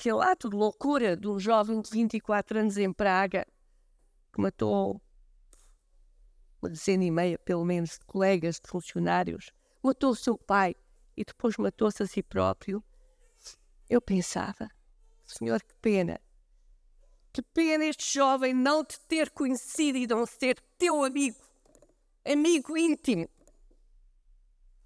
aquele 0.00 0.22
ato 0.22 0.48
de 0.48 0.56
loucura 0.56 1.14
de 1.14 1.28
um 1.28 1.38
jovem 1.38 1.82
de 1.82 1.90
24 1.90 2.58
anos 2.58 2.78
em 2.78 2.90
Praga 2.90 3.46
que 4.32 4.40
matou 4.40 5.00
uma 6.62 6.70
dezena 6.70 7.04
e 7.04 7.10
meia, 7.10 7.38
pelo 7.38 7.64
menos, 7.64 7.98
de 7.98 8.04
colegas, 8.06 8.56
de 8.56 8.68
funcionários, 8.68 9.52
matou 9.82 10.10
o 10.10 10.16
seu 10.16 10.38
pai 10.38 10.74
e 11.16 11.24
depois 11.24 11.56
matou-se 11.58 12.02
a 12.02 12.06
si 12.06 12.22
próprio. 12.22 12.82
Eu 13.88 14.00
pensava, 14.00 14.70
Senhor, 15.26 15.62
que 15.62 15.74
pena. 15.82 16.18
Que 17.32 17.42
pena 17.42 17.84
este 17.84 18.14
jovem 18.14 18.54
não 18.54 18.84
te 18.84 18.98
ter 19.00 19.30
conhecido 19.30 19.98
e 19.98 20.06
não 20.06 20.24
ser 20.24 20.60
teu 20.78 21.04
amigo, 21.04 21.40
amigo 22.24 22.76
íntimo. 22.76 23.28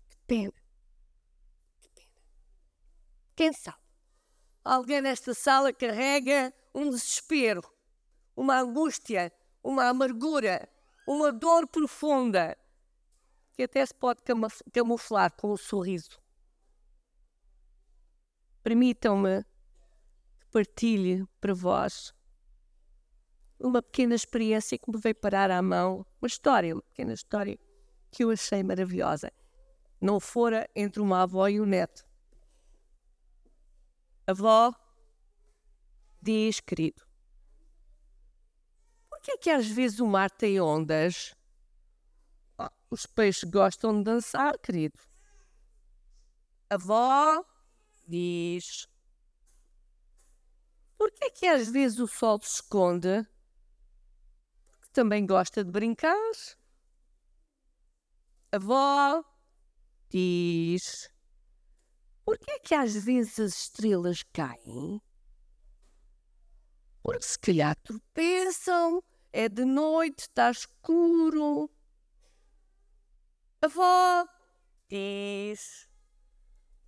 Que 0.08 0.18
pena. 0.26 0.52
Que 1.80 1.88
pena. 1.90 2.12
Quem 3.36 3.52
sabe? 3.52 3.83
Alguém 4.64 5.02
nesta 5.02 5.34
sala 5.34 5.72
carrega 5.74 6.54
um 6.74 6.88
desespero, 6.88 7.62
uma 8.34 8.60
angústia, 8.60 9.30
uma 9.62 9.84
amargura, 9.84 10.66
uma 11.06 11.30
dor 11.30 11.68
profunda 11.68 12.56
que 13.52 13.62
até 13.62 13.84
se 13.84 13.94
pode 13.94 14.22
camuflar 14.72 15.32
com 15.36 15.52
um 15.52 15.56
sorriso. 15.56 16.18
Permitam-me 18.62 19.44
que 20.40 20.46
partilhe 20.50 21.26
para 21.40 21.52
vós 21.52 22.14
uma 23.60 23.82
pequena 23.82 24.14
experiência 24.14 24.78
que 24.78 24.90
me 24.90 24.98
veio 24.98 25.14
parar 25.14 25.50
à 25.50 25.60
mão, 25.62 26.06
uma 26.20 26.26
história, 26.26 26.74
uma 26.74 26.82
pequena 26.82 27.12
história 27.12 27.58
que 28.10 28.24
eu 28.24 28.30
achei 28.30 28.62
maravilhosa. 28.62 29.30
Não 30.00 30.18
fora 30.18 30.68
entre 30.74 31.00
uma 31.00 31.22
avó 31.22 31.46
e 31.48 31.60
um 31.60 31.66
neto. 31.66 32.04
Avó 34.26 34.74
diz, 36.20 36.58
querido, 36.58 37.06
por 39.10 39.20
que 39.20 39.32
é 39.32 39.36
que 39.36 39.50
às 39.50 39.66
vezes 39.66 40.00
o 40.00 40.06
mar 40.06 40.30
tem 40.30 40.58
ondas? 40.58 41.34
Oh, 42.58 42.68
os 42.90 43.04
peixes 43.04 43.44
gostam 43.44 43.98
de 43.98 44.04
dançar, 44.04 44.58
querido. 44.58 44.98
Avó 46.70 47.44
diz, 48.08 48.88
por 50.96 51.10
que 51.12 51.26
é 51.26 51.30
que 51.30 51.46
às 51.46 51.68
vezes 51.68 51.98
o 51.98 52.06
sol 52.06 52.40
se 52.40 52.54
esconde? 52.54 53.26
Porque 54.70 54.88
também 54.90 55.26
gosta 55.26 55.62
de 55.62 55.70
brincar. 55.70 56.16
Avó 58.50 59.22
diz, 60.08 61.13
por 62.24 62.38
que 62.38 62.50
é 62.50 62.58
que 62.58 62.74
às 62.74 62.94
vezes 62.94 63.38
as 63.38 63.54
estrelas 63.54 64.22
caem? 64.32 65.00
Porque 67.02 67.24
se 67.24 67.38
calhar 67.38 67.76
tropeçam, 67.82 69.02
é 69.32 69.48
de 69.48 69.64
noite, 69.64 70.20
está 70.20 70.50
escuro. 70.50 71.70
Avó 73.60 74.26
diz: 74.88 75.88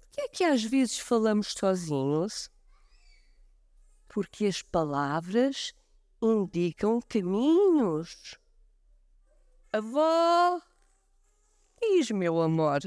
Por 0.01 0.09
que 0.11 0.21
é 0.23 0.29
que 0.29 0.45
às 0.45 0.63
vezes 0.63 0.99
falamos 0.99 1.53
sozinhos? 1.53 2.51
Porque 4.09 4.47
as 4.47 4.63
palavras 4.63 5.75
indicam 6.23 7.01
caminhos. 7.09 8.39
Avó 9.73 10.61
diz, 11.81 12.11
meu 12.11 12.41
amor. 12.41 12.81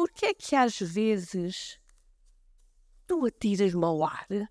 Por 0.00 0.10
que 0.12 0.24
é 0.24 0.32
que 0.32 0.56
às 0.56 0.80
vezes 0.80 1.78
tu 3.06 3.26
atiras-me 3.26 3.84
ao 3.84 4.02
ar? 4.02 4.26
É 4.32 4.46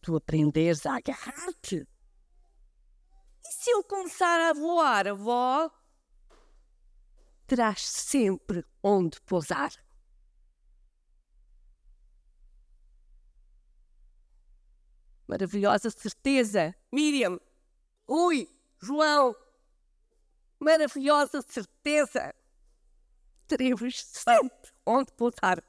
tu 0.00 0.16
aprenderes 0.16 0.86
a 0.86 0.96
agarrar-te. 0.96 1.86
E 3.44 3.52
se 3.52 3.70
eu 3.70 3.84
começar 3.84 4.40
a 4.40 4.54
voar, 4.54 5.06
avó? 5.06 5.70
Terás 7.46 7.86
sempre 7.86 8.64
onde 8.82 9.20
pousar. 9.20 9.70
Maravilhosa 15.28 15.90
certeza, 15.90 16.74
Miriam. 16.90 17.38
Ui, 18.08 18.48
João. 18.80 19.36
Maravilhosa 20.58 21.42
certeza 21.42 22.34
teremos 23.46 24.04
sempre 24.04 24.70
onde 24.86 25.12
pousar. 25.12 25.62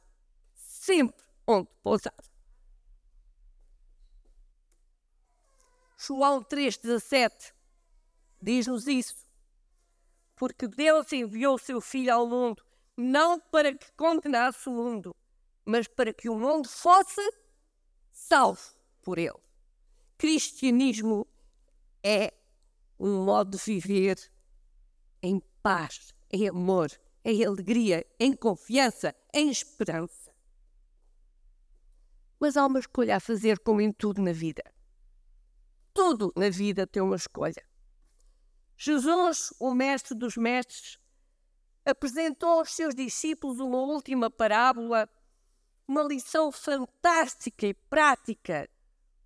Sempre 0.55 1.23
onde 1.47 1.69
pousar. 1.81 2.13
João 5.97 6.43
3,17 6.43 7.53
diz-nos 8.41 8.87
isso. 8.87 9.15
Porque 10.35 10.67
Deus 10.67 11.11
enviou 11.13 11.55
o 11.55 11.59
seu 11.59 11.79
Filho 11.79 12.13
ao 12.13 12.27
mundo, 12.27 12.63
não 12.97 13.39
para 13.39 13.73
que 13.73 13.91
condenasse 13.93 14.67
o 14.67 14.73
mundo, 14.73 15.15
mas 15.63 15.87
para 15.87 16.13
que 16.13 16.27
o 16.27 16.35
mundo 16.35 16.67
fosse 16.67 17.21
salvo 18.11 18.61
por 19.01 19.17
ele. 19.17 19.39
Cristianismo 20.17 21.25
é 22.03 22.33
um 22.99 23.23
modo 23.23 23.57
de 23.57 23.63
viver 23.63 24.17
em 25.21 25.41
paz, 25.61 26.13
em 26.29 26.49
amor, 26.49 26.91
em 27.23 27.45
alegria, 27.45 28.05
em 28.19 28.35
confiança, 28.35 29.15
em 29.33 29.49
esperança. 29.49 30.33
Mas 32.39 32.57
há 32.57 32.65
uma 32.65 32.79
escolha 32.79 33.15
a 33.15 33.19
fazer, 33.19 33.59
como 33.59 33.79
em 33.79 33.91
tudo 33.91 34.21
na 34.21 34.33
vida. 34.33 34.63
Tudo 35.93 36.33
na 36.35 36.49
vida 36.49 36.85
tem 36.85 37.01
uma 37.01 37.15
escolha. 37.15 37.63
Jesus, 38.75 39.53
o 39.59 39.73
Mestre 39.73 40.17
dos 40.17 40.35
Mestres, 40.35 40.99
apresentou 41.85 42.59
aos 42.59 42.73
seus 42.73 42.93
discípulos 42.93 43.59
uma 43.59 43.77
última 43.77 44.29
parábola, 44.29 45.07
uma 45.87 46.03
lição 46.03 46.51
fantástica 46.51 47.67
e 47.67 47.73
prática, 47.73 48.69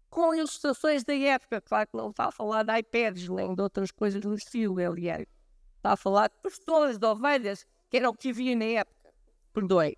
com 0.09 0.33
ilustrações 0.35 1.03
da 1.03 1.15
época. 1.15 1.61
Claro 1.61 1.87
que 1.87 1.97
não 1.97 2.09
está 2.09 2.25
a 2.25 2.31
falar 2.31 2.63
de 2.63 2.77
iPads 2.77 3.29
nem 3.29 3.55
de 3.55 3.61
outras 3.61 3.91
coisas 3.91 4.23
no 4.23 4.35
estilo, 4.35 4.79
aliás. 4.79 5.25
Está 5.77 5.93
a 5.93 5.97
falar 5.97 6.29
de 6.29 6.35
pastores, 6.41 6.97
de 6.97 7.05
ovelhas, 7.05 7.65
que 7.89 7.97
era 7.97 8.09
o 8.09 8.13
que 8.13 8.29
havia 8.29 8.55
na 8.55 8.65
época. 8.65 9.13
Perdoe. 9.53 9.97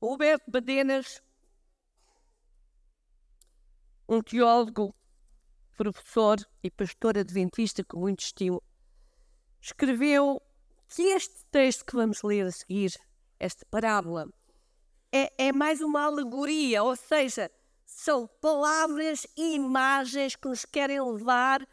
Roberto 0.00 0.50
Badenas, 0.50 1.22
um 4.08 4.22
teólogo, 4.22 4.94
professor 5.76 6.36
e 6.62 6.70
pastor 6.70 7.18
adventista 7.18 7.82
com 7.82 8.00
muito 8.00 8.20
estilo, 8.20 8.62
escreveu 9.60 10.40
que 10.86 11.02
este 11.02 11.44
texto 11.50 11.84
que 11.84 11.96
vamos 11.96 12.22
ler 12.22 12.46
a 12.46 12.52
seguir, 12.52 12.92
esta 13.38 13.66
parábola, 13.66 14.28
é, 15.10 15.48
é 15.48 15.52
mais 15.52 15.80
uma 15.80 16.04
alegoria, 16.04 16.82
ou 16.82 16.94
seja, 16.94 17.50
são 17.84 18.28
palavras 18.40 19.26
e 19.36 19.54
imagens 19.54 20.36
que 20.36 20.48
nos 20.48 20.64
querem 20.64 21.00
levar 21.00 21.66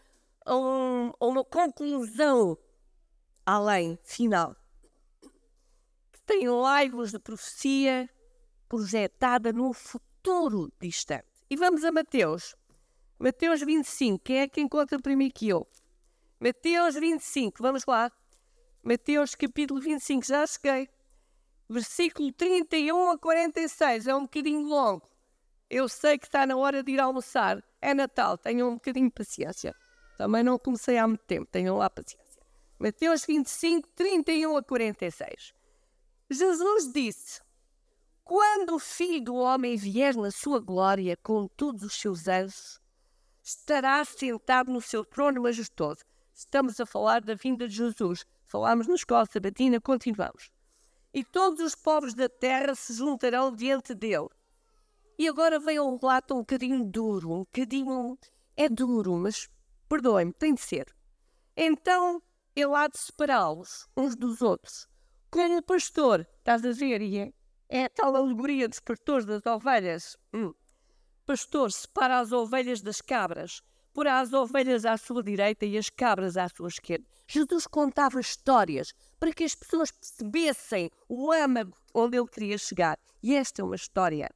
a, 0.45 0.55
um, 0.55 1.11
a 1.19 1.25
uma 1.25 1.43
conclusão 1.43 2.57
além, 3.45 3.97
final, 4.03 4.55
que 6.11 6.21
tem 6.25 6.47
laivos 6.47 7.11
de 7.11 7.19
profecia 7.19 8.09
projetada 8.67 9.51
num 9.51 9.73
futuro 9.73 10.71
distante. 10.79 11.27
E 11.49 11.55
vamos 11.55 11.83
a 11.83 11.91
Mateus. 11.91 12.55
Mateus 13.19 13.61
25. 13.61 14.23
Quem 14.23 14.39
é 14.39 14.47
que 14.47 14.61
encontra 14.61 14.99
primeiro 14.99 15.33
que 15.33 15.49
eu? 15.49 15.67
Mateus 16.39 16.95
25. 16.95 17.61
Vamos 17.61 17.85
lá. 17.85 18.11
Mateus 18.81 19.35
capítulo 19.35 19.79
25. 19.79 20.25
Já 20.25 20.47
cheguei. 20.47 20.89
Versículo 21.69 22.31
31 22.31 23.11
a 23.11 23.17
46. 23.17 24.07
É 24.07 24.15
um 24.15 24.23
bocadinho 24.23 24.61
longo. 24.63 25.07
Eu 25.69 25.87
sei 25.87 26.17
que 26.17 26.25
está 26.25 26.45
na 26.45 26.55
hora 26.55 26.83
de 26.83 26.91
ir 26.91 26.99
almoçar. 26.99 27.63
É 27.81 27.93
Natal. 27.93 28.37
Tenham 28.37 28.69
um 28.69 28.73
bocadinho 28.73 29.07
de 29.07 29.13
paciência. 29.13 29.75
Também 30.17 30.43
não 30.43 30.59
comecei 30.59 30.97
há 30.97 31.07
muito 31.07 31.23
tempo, 31.25 31.47
tenham 31.51 31.77
lá 31.77 31.89
paciência. 31.89 32.41
Mateus 32.79 33.25
25, 33.25 33.87
31 33.95 34.57
a 34.57 34.63
46. 34.63 35.53
Jesus 36.29 36.91
disse: 36.91 37.41
Quando 38.23 38.75
o 38.75 38.79
Filho 38.79 39.23
do 39.23 39.35
Homem 39.35 39.75
vier 39.75 40.15
na 40.15 40.31
sua 40.31 40.59
glória 40.59 41.17
com 41.17 41.47
todos 41.47 41.83
os 41.83 41.93
seus 41.93 42.27
anjos, 42.27 42.79
estará 43.41 44.03
sentado 44.05 44.71
no 44.71 44.81
seu 44.81 45.05
trono 45.05 45.41
majestoso. 45.43 46.03
Estamos 46.33 46.79
a 46.79 46.85
falar 46.85 47.21
da 47.21 47.35
vinda 47.35 47.67
de 47.67 47.75
Jesus. 47.75 48.25
Falámos 48.47 48.87
na 48.87 48.95
escola 48.95 49.25
sabatina, 49.25 49.79
continuamos. 49.79 50.51
E 51.13 51.23
todos 51.23 51.59
os 51.59 51.75
povos 51.75 52.13
da 52.13 52.27
terra 52.27 52.73
se 52.73 52.93
juntarão 52.93 53.55
diante 53.55 53.93
dele. 53.93 54.29
E 55.17 55.27
agora 55.27 55.59
vem 55.59 55.79
um 55.79 55.95
relato 55.95 56.33
um 56.33 56.39
bocadinho 56.39 56.83
duro, 56.83 57.31
um 57.31 57.39
bocadinho. 57.39 58.17
É 58.57 58.67
duro, 58.67 59.15
mas 59.15 59.47
perdoem-me, 59.93 60.33
tem 60.33 60.55
de 60.55 60.61
ser. 60.61 60.87
Então 61.55 62.19
ele 62.55 62.73
há 62.73 62.87
de 62.87 62.97
separá-los 62.97 63.87
uns 63.95 64.15
dos 64.15 64.41
outros. 64.41 64.87
Como 65.29 65.57
o 65.57 65.61
pastor, 65.61 66.27
estás 66.39 66.65
a 66.65 66.71
ver, 66.71 67.01
e 67.01 67.19
é, 67.19 67.33
é 67.69 67.85
a 67.85 67.89
tal 67.89 68.15
alegoria 68.15 68.67
dos 68.67 68.79
pastores 68.79 69.25
das 69.25 69.45
ovelhas. 69.45 70.17
Hum. 70.33 70.51
Pastor 71.27 71.71
separa 71.71 72.19
as 72.19 72.31
ovelhas 72.31 72.81
das 72.81 73.01
cabras, 73.01 73.61
porá 73.93 74.19
as 74.19 74.33
ovelhas 74.33 74.83
à 74.83 74.97
sua 74.97 75.21
direita 75.21 75.65
e 75.65 75.77
as 75.77 75.89
cabras 75.89 76.37
à 76.37 76.49
sua 76.49 76.69
esquerda. 76.69 77.05
Jesus 77.27 77.67
contava 77.67 78.19
histórias 78.19 78.93
para 79.19 79.31
que 79.31 79.43
as 79.43 79.53
pessoas 79.53 79.91
percebessem 79.91 80.89
o 81.07 81.31
âmago 81.31 81.77
onde 81.93 82.17
ele 82.17 82.27
queria 82.27 82.57
chegar. 82.57 82.97
E 83.21 83.35
esta 83.35 83.61
é 83.61 83.65
uma 83.65 83.75
história. 83.75 84.29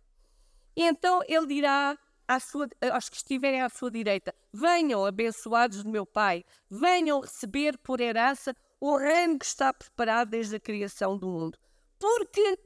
E 0.76 0.84
então 0.84 1.22
ele 1.28 1.48
dirá 1.48 1.98
à 2.28 2.40
sua, 2.40 2.68
aos 2.92 3.10
que 3.10 3.18
estiverem 3.18 3.62
à 3.62 3.70
sua 3.70 3.90
direita: 3.90 4.34
Venham, 4.52 5.06
abençoados 5.06 5.84
do 5.84 5.90
meu 5.90 6.06
Pai, 6.06 6.44
venham 6.70 7.22
receber 7.22 7.78
por 7.78 8.02
herança 8.02 8.56
o 8.80 8.98
reino 8.98 9.40
que 9.40 9.46
está 9.46 9.74
preparado 9.74 10.30
desde 10.30 10.56
a 10.56 10.60
criação 10.60 11.18
do 11.18 11.28
mundo. 11.28 11.58
Porque 12.00 12.60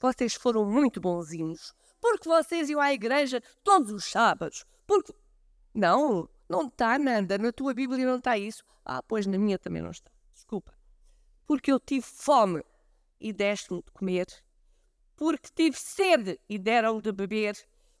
vocês 0.00 0.34
foram 0.34 0.64
muito 0.64 1.00
bonzinhos. 1.00 1.74
Porque 2.00 2.28
vocês 2.28 2.70
iam 2.70 2.80
à 2.80 2.92
igreja 2.92 3.42
todos 3.64 3.90
os 3.90 4.04
sábados. 4.04 4.64
Porque. 4.86 5.12
Não, 5.74 6.28
não 6.48 6.66
está, 6.66 6.98
Nanda. 6.98 7.36
Na 7.38 7.52
tua 7.52 7.74
Bíblia 7.74 8.06
não 8.06 8.18
está 8.18 8.38
isso. 8.38 8.64
Ah, 8.84 9.02
pois 9.02 9.26
na 9.26 9.38
minha 9.38 9.58
também 9.58 9.82
não 9.82 9.90
está. 9.90 10.10
Desculpa. 10.32 10.72
Porque 11.46 11.72
eu 11.72 11.80
tive 11.80 12.06
fome 12.06 12.62
e 13.20 13.32
deste-me 13.32 13.82
de 13.82 13.90
comer. 13.90 14.26
Porque 15.16 15.48
tive 15.54 15.76
sede 15.76 16.38
e 16.48 16.58
deram-me 16.58 17.02
de 17.02 17.10
beber. 17.12 17.56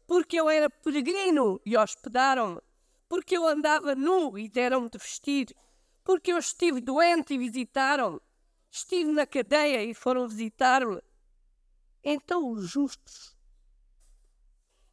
Porque 0.08 0.40
eu 0.40 0.48
era 0.48 0.70
peregrino 0.70 1.60
e 1.66 1.76
hospedaram-me. 1.76 2.62
Porque 3.10 3.36
eu 3.36 3.46
andava 3.46 3.94
nu 3.94 4.38
e 4.38 4.48
deram-me 4.48 4.88
de 4.88 4.96
vestir. 4.96 5.54
Porque 6.02 6.32
eu 6.32 6.38
estive 6.38 6.80
doente 6.80 7.34
e 7.34 7.38
visitaram-me. 7.38 8.18
Estive 8.70 9.12
na 9.12 9.26
cadeia 9.26 9.84
e 9.84 9.92
foram 9.92 10.26
visitar-me. 10.26 11.02
Então 12.02 12.50
os 12.50 12.70
justos 12.70 13.36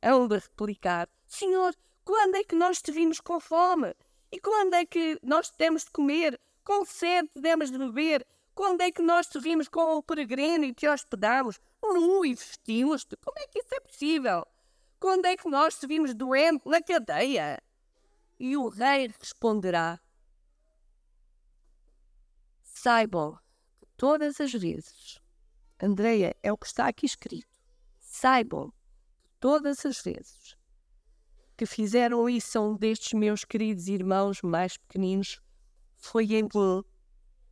hão 0.02 0.28
de 0.28 0.38
replicar: 0.38 1.08
Senhor, 1.26 1.74
quando 2.04 2.36
é 2.36 2.44
que 2.44 2.56
nós 2.56 2.82
te 2.82 2.92
vimos 2.92 3.22
com 3.22 3.40
fome? 3.40 3.96
E 4.30 4.40
quando 4.42 4.74
é 4.74 4.86
que 4.86 5.18
nós 5.24 5.50
te 5.50 5.58
demos 5.58 5.86
de 5.86 5.92
comer? 5.92 6.38
Com 6.62 6.84
sede 6.84 7.30
te 7.30 7.40
demos 7.40 7.72
de 7.72 7.78
beber? 7.78 8.28
Quando 8.54 8.82
é 8.82 8.92
que 8.92 9.02
nós 9.02 9.28
te 9.28 9.40
vimos 9.40 9.70
com 9.70 9.96
o 9.96 10.04
peregrino 10.04 10.66
e 10.66 10.74
te 10.74 10.90
hospedamos? 10.90 11.58
Nu 11.82 12.26
e 12.26 12.34
vestimos-te? 12.34 13.16
Como 13.16 13.40
é 13.40 13.48
que 13.48 13.60
isso 13.60 13.74
é 13.76 13.80
possível? 13.80 14.46
Quando 15.06 15.26
é 15.26 15.38
que 15.38 15.48
nós 15.48 15.78
te 15.78 15.86
vimos 15.86 16.16
doente 16.16 16.68
na 16.68 16.82
cadeia? 16.82 17.62
E 18.40 18.58
o 18.58 18.70
rei 18.70 19.14
responderá: 19.20 20.02
Saibam 22.64 23.38
que 23.78 23.86
todas 23.96 24.42
as 24.42 24.52
vezes 24.52 25.22
Andreia, 25.80 26.36
é 26.42 26.52
o 26.52 26.58
que 26.58 26.66
está 26.66 26.88
aqui 26.88 27.06
escrito. 27.06 27.62
Saibam 28.00 28.72
que 29.24 29.30
todas 29.40 29.86
as 29.86 30.02
vezes 30.02 30.58
que 31.56 31.68
fizeram 31.68 32.28
isso 32.28 32.58
a 32.58 32.62
um 32.62 32.76
destes 32.76 33.14
meus 33.14 33.46
queridos 33.46 33.88
irmãos 33.88 34.42
mais 34.42 34.76
pequeninos, 34.76 35.40
foi 35.98 36.34
em 36.34 36.42
mim 36.46 36.84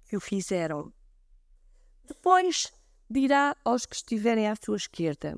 que 0.10 0.18
o 0.18 0.20
fizeram. 0.20 0.92
Depois 2.04 2.74
dirá 3.08 3.56
aos 3.64 3.86
que 3.86 3.96
estiverem 3.96 4.48
à 4.48 4.56
sua 4.56 4.78
esquerda: 4.78 5.38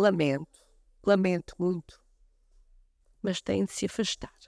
Lamento, 0.00 0.60
lamento 1.04 1.54
muito, 1.58 2.00
mas 3.20 3.40
têm 3.40 3.64
de 3.64 3.72
se 3.72 3.86
afastar. 3.86 4.38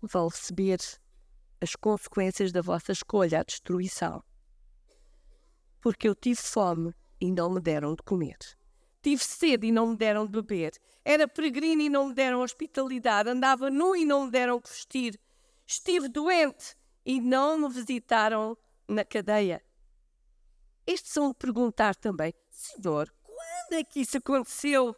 Vão 0.00 0.28
receber 0.28 0.78
as 1.60 1.74
consequências 1.74 2.52
da 2.52 2.62
vossa 2.62 2.92
escolha, 2.92 3.40
a 3.40 3.42
destruição 3.42 4.22
porque 5.86 6.08
eu 6.08 6.16
tive 6.16 6.40
fome 6.42 6.92
e 7.20 7.30
não 7.30 7.48
me 7.48 7.60
deram 7.60 7.94
de 7.94 8.02
comer. 8.02 8.36
Tive 9.00 9.22
sede 9.22 9.68
e 9.68 9.70
não 9.70 9.86
me 9.86 9.96
deram 9.96 10.26
de 10.26 10.32
beber. 10.32 10.72
Era 11.04 11.28
peregrino 11.28 11.80
e 11.80 11.88
não 11.88 12.08
me 12.08 12.12
deram 12.12 12.42
hospitalidade. 12.42 13.30
Andava 13.30 13.70
nu 13.70 13.94
e 13.94 14.04
não 14.04 14.24
me 14.24 14.32
deram 14.32 14.58
de 14.58 14.68
vestir. 14.68 15.16
Estive 15.64 16.08
doente 16.08 16.76
e 17.04 17.20
não 17.20 17.56
me 17.56 17.72
visitaram 17.72 18.58
na 18.88 19.04
cadeia. 19.04 19.62
Estes 20.84 21.12
são 21.12 21.28
de 21.28 21.36
perguntar 21.36 21.94
também: 21.94 22.34
Senhor, 22.50 23.14
quando 23.66 23.80
é 23.80 23.84
que 23.84 24.00
isso 24.00 24.18
aconteceu? 24.18 24.96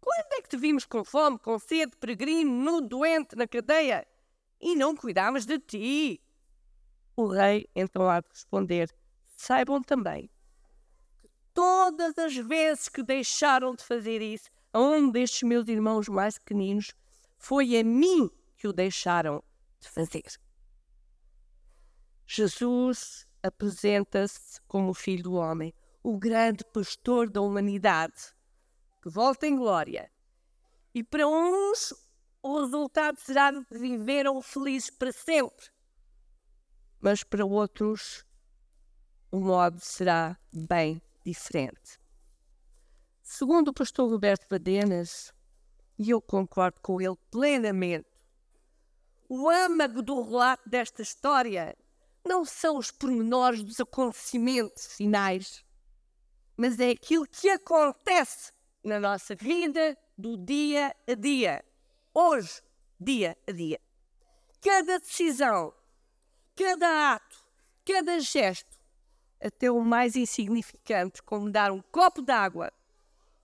Quando 0.00 0.32
é 0.32 0.42
que 0.42 0.48
te 0.50 0.56
vimos 0.56 0.84
com 0.84 1.02
fome, 1.02 1.38
com 1.38 1.58
sede, 1.58 1.96
peregrino, 1.96 2.50
nu, 2.50 2.80
doente, 2.80 3.34
na 3.34 3.48
cadeia? 3.48 4.06
E 4.60 4.76
não 4.76 4.94
cuidávamos 4.94 5.46
de 5.46 5.58
ti? 5.58 6.20
O 7.16 7.26
rei 7.26 7.66
então 7.74 8.08
há 8.08 8.20
de 8.20 8.28
responder: 8.28 8.94
saibam 9.36 9.82
também 9.82 10.30
que 11.20 11.28
todas 11.54 12.18
as 12.18 12.36
vezes 12.36 12.88
que 12.88 13.02
deixaram 13.02 13.74
de 13.74 13.82
fazer 13.82 14.20
isso, 14.20 14.50
a 14.72 14.78
um 14.78 15.10
destes 15.10 15.42
meus 15.42 15.66
irmãos 15.68 16.06
mais 16.08 16.38
pequeninos, 16.38 16.92
foi 17.38 17.78
a 17.78 17.84
mim 17.84 18.30
que 18.56 18.68
o 18.68 18.72
deixaram 18.74 19.42
de 19.80 19.88
fazer. 19.88 20.24
Jesus 22.26 23.26
apresenta-se 23.42 24.60
como 24.68 24.90
o 24.90 24.94
Filho 24.94 25.22
do 25.22 25.34
Homem, 25.34 25.72
o 26.02 26.18
grande 26.18 26.64
pastor 26.64 27.30
da 27.30 27.40
humanidade, 27.40 28.34
que 29.02 29.08
volta 29.08 29.46
em 29.46 29.56
glória. 29.56 30.10
E 30.94 31.02
para 31.02 31.26
uns 31.26 31.94
o 32.42 32.60
resultado 32.60 33.18
será 33.20 33.50
de 33.50 33.64
viveram 33.70 34.40
felizes 34.40 34.90
para 34.90 35.12
sempre, 35.12 35.66
mas 37.00 37.22
para 37.22 37.44
outros 37.44 38.24
o 39.30 39.40
modo 39.40 39.78
será 39.80 40.38
bem 40.52 41.02
diferente. 41.24 42.00
Segundo 43.22 43.68
o 43.68 43.74
pastor 43.74 44.10
Roberto 44.10 44.48
Badenas, 44.48 45.34
e 45.98 46.10
eu 46.10 46.22
concordo 46.22 46.80
com 46.80 47.00
ele 47.00 47.16
plenamente, 47.30 48.08
o 49.28 49.50
âmago 49.50 50.00
do 50.00 50.22
relato 50.22 50.66
desta 50.68 51.02
história 51.02 51.76
não 52.24 52.44
são 52.44 52.78
os 52.78 52.90
pormenores 52.90 53.62
dos 53.62 53.78
acontecimentos 53.80 54.94
finais, 54.94 55.62
mas 56.58 56.80
é 56.80 56.90
aquilo 56.90 57.24
que 57.24 57.48
acontece 57.48 58.52
na 58.82 58.98
nossa 58.98 59.36
vida 59.36 59.96
do 60.16 60.36
dia 60.36 60.94
a 61.08 61.14
dia. 61.14 61.64
Hoje, 62.12 62.60
dia 62.98 63.38
a 63.46 63.52
dia. 63.52 63.80
Cada 64.60 64.98
decisão, 64.98 65.72
cada 66.56 67.14
ato, 67.14 67.44
cada 67.86 68.18
gesto 68.18 68.76
até 69.40 69.70
o 69.70 69.80
mais 69.80 70.16
insignificante, 70.16 71.22
como 71.22 71.48
dar 71.48 71.70
um 71.70 71.80
copo 71.80 72.20
d'água 72.20 72.72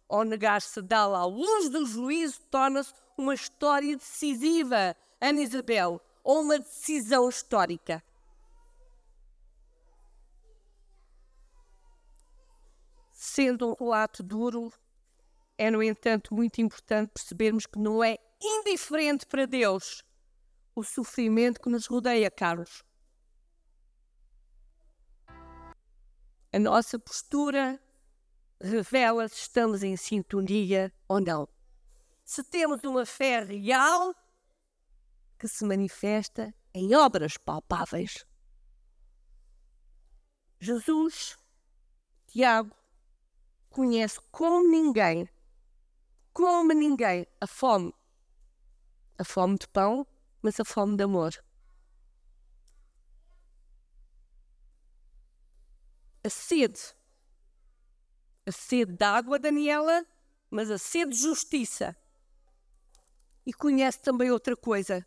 ou 0.08 0.24
negar-se 0.24 0.80
a 0.80 0.82
dá-la 0.82 1.20
à 1.20 1.24
luz 1.24 1.68
do 1.70 1.86
juízo, 1.86 2.40
torna-se 2.50 2.92
uma 3.16 3.34
história 3.34 3.96
decisiva, 3.96 4.96
Ana 5.20 5.40
Isabel, 5.40 6.00
ou 6.24 6.40
uma 6.42 6.58
decisão 6.58 7.28
histórica. 7.28 8.02
Sendo 13.34 13.70
um 13.70 13.74
relato 13.74 14.22
duro, 14.22 14.72
é, 15.58 15.68
no 15.68 15.82
entanto, 15.82 16.32
muito 16.32 16.60
importante 16.60 17.10
percebermos 17.12 17.66
que 17.66 17.80
não 17.80 18.04
é 18.04 18.16
indiferente 18.40 19.26
para 19.26 19.44
Deus 19.44 20.04
o 20.72 20.84
sofrimento 20.84 21.60
que 21.60 21.68
nos 21.68 21.86
rodeia, 21.86 22.30
Carlos. 22.30 22.84
A 26.52 26.58
nossa 26.60 26.96
postura 26.96 27.82
revela 28.60 29.26
se 29.26 29.40
estamos 29.40 29.82
em 29.82 29.96
sintonia 29.96 30.92
ou 31.08 31.20
não. 31.20 31.48
Se 32.24 32.44
temos 32.44 32.84
uma 32.84 33.04
fé 33.04 33.42
real 33.42 34.14
que 35.40 35.48
se 35.48 35.64
manifesta 35.64 36.54
em 36.72 36.94
obras 36.94 37.36
palpáveis. 37.36 38.24
Jesus, 40.60 41.36
Tiago, 42.28 42.83
conhece 43.74 44.20
como 44.30 44.66
ninguém, 44.66 45.28
como 46.32 46.72
ninguém, 46.72 47.26
a 47.40 47.46
fome. 47.46 47.92
A 49.18 49.24
fome 49.24 49.58
de 49.58 49.68
pão, 49.68 50.06
mas 50.42 50.58
a 50.58 50.64
fome 50.64 50.96
de 50.96 51.04
amor. 51.04 51.34
a 56.24 56.30
sede. 56.30 56.80
A 58.46 58.52
sede 58.52 58.92
de 58.92 59.04
água, 59.04 59.38
Daniela, 59.38 60.06
mas 60.50 60.70
a 60.70 60.78
sede 60.78 61.12
de 61.12 61.18
justiça. 61.18 61.94
E 63.44 63.52
conhece 63.52 64.00
também 64.00 64.30
outra 64.30 64.56
coisa 64.56 65.06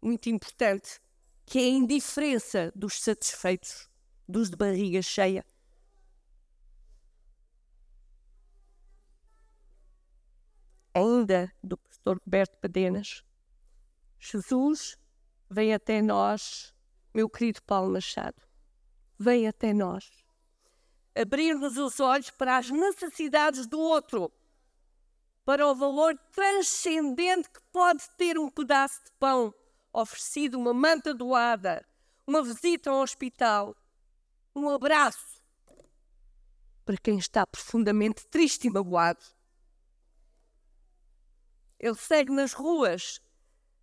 muito 0.00 0.28
importante, 0.28 1.00
que 1.44 1.58
é 1.58 1.62
a 1.62 1.68
indiferença 1.68 2.72
dos 2.76 3.00
satisfeitos, 3.00 3.90
dos 4.28 4.48
de 4.48 4.56
barriga 4.56 5.02
cheia. 5.02 5.44
Ainda 10.96 11.52
do 11.62 11.76
pastor 11.76 12.18
Roberto 12.24 12.56
Padenas, 12.56 13.22
Jesus 14.18 14.96
vem 15.50 15.74
até 15.74 16.00
nós, 16.00 16.74
meu 17.12 17.28
querido 17.28 17.62
Paulo 17.64 17.92
Machado, 17.92 18.42
vem 19.18 19.46
até 19.46 19.74
nós. 19.74 20.10
Abrir-nos 21.14 21.76
os 21.76 22.00
olhos 22.00 22.30
para 22.30 22.56
as 22.56 22.70
necessidades 22.70 23.66
do 23.66 23.78
outro, 23.78 24.32
para 25.44 25.66
o 25.66 25.74
valor 25.74 26.18
transcendente 26.32 27.50
que 27.50 27.60
pode 27.70 28.02
ter 28.16 28.38
um 28.38 28.48
pedaço 28.48 29.04
de 29.04 29.12
pão 29.18 29.54
oferecido, 29.92 30.58
uma 30.58 30.72
manta 30.72 31.12
doada, 31.12 31.86
uma 32.26 32.42
visita 32.42 32.88
ao 32.88 33.02
hospital, 33.02 33.76
um 34.54 34.70
abraço 34.70 35.42
para 36.86 36.96
quem 36.96 37.18
está 37.18 37.46
profundamente 37.46 38.26
triste 38.28 38.66
e 38.68 38.70
magoado. 38.70 39.35
Ele 41.78 41.94
segue 41.94 42.32
nas 42.32 42.52
ruas, 42.52 43.20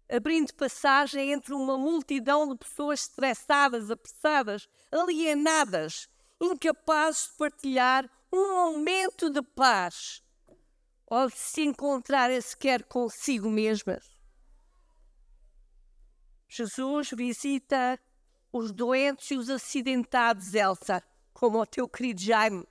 abrindo 0.10 0.53
passagem 0.53 1.32
entre 1.32 1.53
uma 1.53 1.77
multidão 1.77 2.47
de 2.47 2.58
pessoas 2.58 3.01
estressadas, 3.01 3.89
apressadas, 3.89 4.67
alienadas, 4.91 6.08
incapazes 6.41 7.27
de 7.27 7.38
partilhar 7.38 8.10
um 8.32 8.53
momento 8.53 9.29
de 9.29 9.41
paz 9.41 10.23
ou 11.06 11.27
de 11.27 11.38
se 11.38 11.62
encontrarem 11.62 12.41
sequer 12.41 12.84
consigo 12.84 13.49
mesmas. 13.49 14.03
Jesus 16.49 17.12
visita 17.12 17.99
os 18.51 18.71
doentes 18.71 19.32
e 19.32 19.36
os 19.36 19.49
acidentados, 19.49 20.53
Elsa, 20.53 21.03
como 21.34 21.60
o 21.60 21.65
teu 21.65 21.88
querido 21.88 22.21
Jaime. 22.21 22.67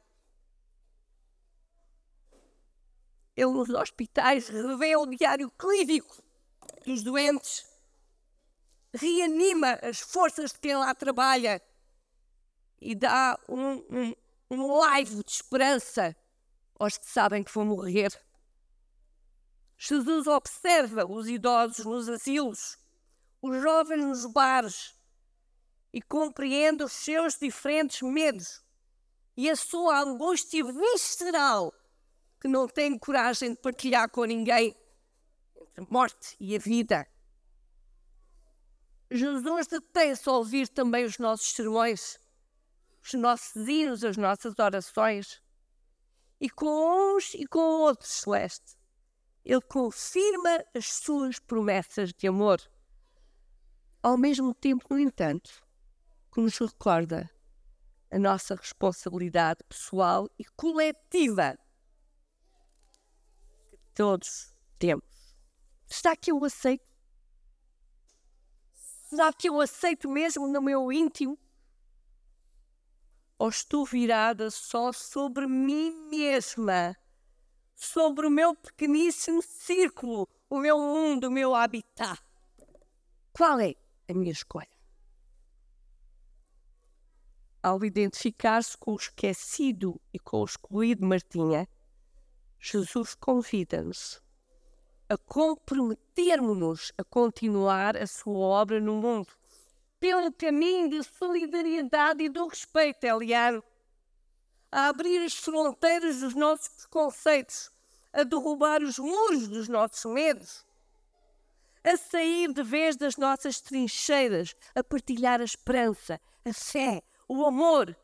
Ele 3.37 3.51
nos 3.51 3.71
hospitais 3.71 4.49
revê 4.49 4.97
o 4.97 5.07
diário 5.07 5.51
clínico 5.53 6.23
dos 6.85 7.03
doentes, 7.03 7.66
reanima 8.92 9.79
as 9.83 10.01
forças 10.01 10.53
de 10.53 10.59
quem 10.59 10.77
lá 10.77 10.95
trabalha 10.95 11.62
e 12.81 12.95
dá 12.95 13.38
um, 13.49 13.75
um, 13.90 14.14
um 14.51 15.23
de 15.23 15.31
esperança 15.31 16.14
aos 16.79 16.99
que 16.99 17.07
sabem 17.07 17.42
que 17.42 17.53
vão 17.53 17.64
morrer. 17.64 18.12
Jesus 19.79 20.27
observa 20.27 21.05
os 21.07 21.29
idosos 21.29 21.85
nos 21.85 22.09
asilos, 22.09 22.79
os 23.40 23.61
jovens 23.62 24.05
nos 24.05 24.27
bares 24.27 24.95
e 25.92 26.01
compreende 26.03 26.85
os 26.85 26.92
seus 26.92 27.38
diferentes 27.38 28.03
medos 28.03 28.62
e 29.37 29.49
a 29.51 29.57
sua 29.57 30.01
angústia 30.01 30.64
visceral 30.64 31.73
que 32.43 32.49
não 32.49 32.67
tem 32.67 32.99
coragem 32.99 33.53
de 33.53 33.57
partilhar 33.61 34.11
com 34.11 34.25
ninguém 34.25 34.77
entre 35.57 35.85
a 35.85 35.87
morte 35.89 36.37
e 36.41 36.57
a 36.57 36.59
vida. 36.59 37.07
Jesus 39.09 39.69
detém-se 39.69 40.29
a 40.29 40.33
ouvir 40.33 40.67
também 40.67 41.05
os 41.05 41.19
nossos 41.19 41.53
sermões, 41.53 42.19
os 43.01 43.15
nossos 43.15 43.69
hinos, 43.69 44.03
as 44.03 44.17
nossas 44.17 44.59
orações. 44.59 45.41
E 46.41 46.51
com 46.51 47.15
uns 47.15 47.33
e 47.35 47.47
com 47.47 47.61
outros, 47.61 48.11
Celeste, 48.11 48.77
ele 49.45 49.61
confirma 49.61 50.65
as 50.75 50.87
suas 50.95 51.39
promessas 51.39 52.13
de 52.13 52.27
amor. 52.27 52.61
Ao 54.03 54.19
mesmo 54.19 54.53
tempo, 54.53 54.85
no 54.91 54.99
entanto, 54.99 55.65
que 56.35 56.41
nos 56.41 56.59
recorda 56.59 57.31
a 58.11 58.19
nossa 58.19 58.57
responsabilidade 58.57 59.63
pessoal 59.69 60.29
e 60.37 60.45
coletiva 60.57 61.57
todos 63.95 64.55
temos. 64.79 65.05
Será 65.87 66.17
que 66.17 66.33
eu 66.33 66.45
aceito? 66.45 66.85
Será 69.09 69.33
que 69.33 69.49
eu 69.49 69.61
aceito 69.61 70.09
mesmo 70.09 70.49
no 70.49 70.63
meu 70.63 70.91
íntimo? 70.91 71.39
Ou 73.39 73.49
estou 73.49 73.85
virada 73.85 74.51
só 74.51 74.93
sobre 74.93 75.47
mim 75.47 76.09
mesma? 76.09 76.97
sobre 77.83 78.27
o 78.27 78.31
meu 78.31 78.55
pequeníssimo 78.55 79.43
círculo, 79.43 80.29
o 80.49 80.59
meu 80.61 80.79
mundo, 80.79 81.27
o 81.27 81.31
meu 81.31 81.53
habitat. 81.53 82.23
Qual 83.33 83.59
é 83.59 83.75
a 84.09 84.15
minha 84.15 84.31
escolha? 84.31 84.69
Ao 87.61 87.85
identificar-se 87.85 88.79
com 88.79 88.93
o 88.93 88.97
esquecido 88.97 90.01
e 90.13 90.19
com 90.19 90.43
o 90.43 90.45
excluído 90.45 91.05
Martinha, 91.05 91.69
Jesus 92.64 93.16
convida-nos 93.16 94.22
a 95.09 95.18
comprometermos-nos 95.18 96.92
a 96.96 97.03
continuar 97.03 97.96
a 97.96 98.07
sua 98.07 98.38
obra 98.38 98.81
no 98.81 98.94
mundo 98.94 99.33
pelo 99.98 100.33
caminho 100.33 100.88
da 100.88 101.03
solidariedade 101.03 102.22
e 102.22 102.29
do 102.29 102.46
respeito, 102.46 103.05
Eliano 103.05 103.64
a 104.70 104.87
abrir 104.87 105.18
as 105.25 105.35
fronteiras 105.35 106.20
dos 106.20 106.37
nossos 106.37 106.68
preconceitos, 106.68 107.68
a 108.12 108.22
derrubar 108.22 108.81
os 108.81 108.96
muros 108.96 109.48
dos 109.48 109.68
nossos 109.68 110.11
medos, 110.11 110.64
a 111.83 111.96
sair 111.96 112.53
de 112.53 112.62
vez 112.62 112.96
das 112.96 113.16
nossas 113.16 113.61
trincheiras, 113.61 114.55
a 114.72 114.85
partilhar 114.85 115.40
a 115.40 115.44
esperança, 115.44 116.20
a 116.44 116.53
fé, 116.53 117.03
o 117.29 117.44
amor 117.44 117.94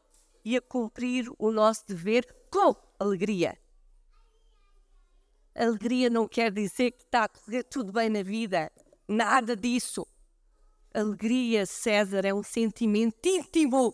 e 0.45 0.57
a 0.57 0.61
cumprir 0.61 1.31
o 1.39 1.53
nosso 1.53 1.87
dever 1.87 2.27
com 2.51 2.75
alegria. 2.99 3.57
Alegria 5.59 6.09
não 6.09 6.29
quer 6.29 6.53
dizer 6.53 6.93
que 6.93 7.03
está 7.03 7.25
a 7.25 7.29
correr 7.29 7.65
tudo 7.65 7.91
bem 7.91 8.09
na 8.09 8.23
vida. 8.23 8.71
Nada 9.09 9.57
disso. 9.57 10.07
Alegria, 10.95 11.67
César, 11.67 12.25
é 12.25 12.33
um 12.33 12.45
sentimento 12.45 13.27
íntimo 13.27 13.93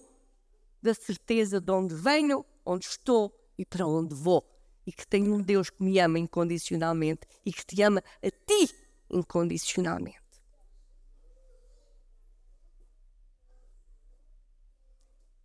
da 0.83 0.93
certeza 0.93 1.63
de 1.63 1.73
onde 1.73 1.95
venho 1.95 2.45
onde 2.67 2.85
estou 2.85 3.35
e 3.57 3.65
para 3.65 3.87
onde 3.87 4.15
vou. 4.15 4.45
E 4.87 4.93
que 4.93 5.07
tenho 5.07 5.35
um 5.35 5.41
Deus 5.41 5.71
que 5.71 5.83
me 5.83 5.99
ama 5.99 6.19
incondicionalmente 6.19 7.27
e 7.47 7.51
que 7.51 7.65
te 7.65 7.81
ama 7.81 8.05
a 8.23 8.31
ti 8.31 8.71
incondicionalmente. 9.09 10.19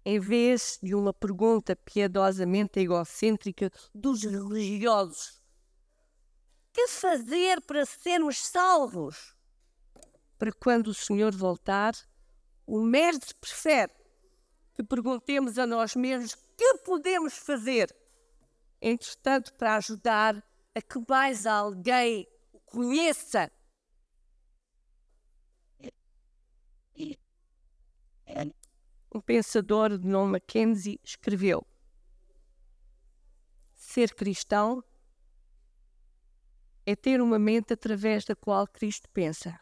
Em 0.03 0.19
vez 0.19 0.79
de 0.83 0.93
uma 0.93 1.13
pergunta 1.13 1.77
piedosamente 1.77 2.77
egocêntrica 2.81 3.71
dos 3.95 4.23
religiosos: 4.23 5.38
que 6.79 6.87
fazer 6.87 7.59
para 7.61 7.85
sermos 7.85 8.37
salvos? 8.37 9.35
Para 10.37 10.53
quando 10.53 10.87
o 10.87 10.93
Senhor 10.93 11.35
voltar, 11.35 11.93
o 12.65 12.79
Mestre 12.79 13.35
prefere 13.35 13.91
que 14.73 14.83
perguntemos 14.83 15.57
a 15.57 15.67
nós 15.67 15.93
mesmos 15.93 16.35
que 16.55 16.77
podemos 16.85 17.37
fazer, 17.37 17.93
entretanto, 18.81 19.53
para 19.55 19.75
ajudar 19.75 20.41
a 20.73 20.81
que 20.81 21.03
mais 21.05 21.45
alguém 21.45 22.25
o 22.53 22.59
conheça? 22.61 23.51
Um 29.13 29.19
pensador 29.19 29.97
de 29.97 30.07
nome 30.07 30.33
Mackenzie 30.33 30.99
escreveu: 31.03 31.65
Ser 33.73 34.13
cristão 34.13 34.81
é 36.91 36.95
ter 36.95 37.21
uma 37.21 37.37
mente 37.37 37.73
através 37.73 38.25
da 38.25 38.35
qual 38.35 38.67
Cristo 38.67 39.09
pensa. 39.11 39.59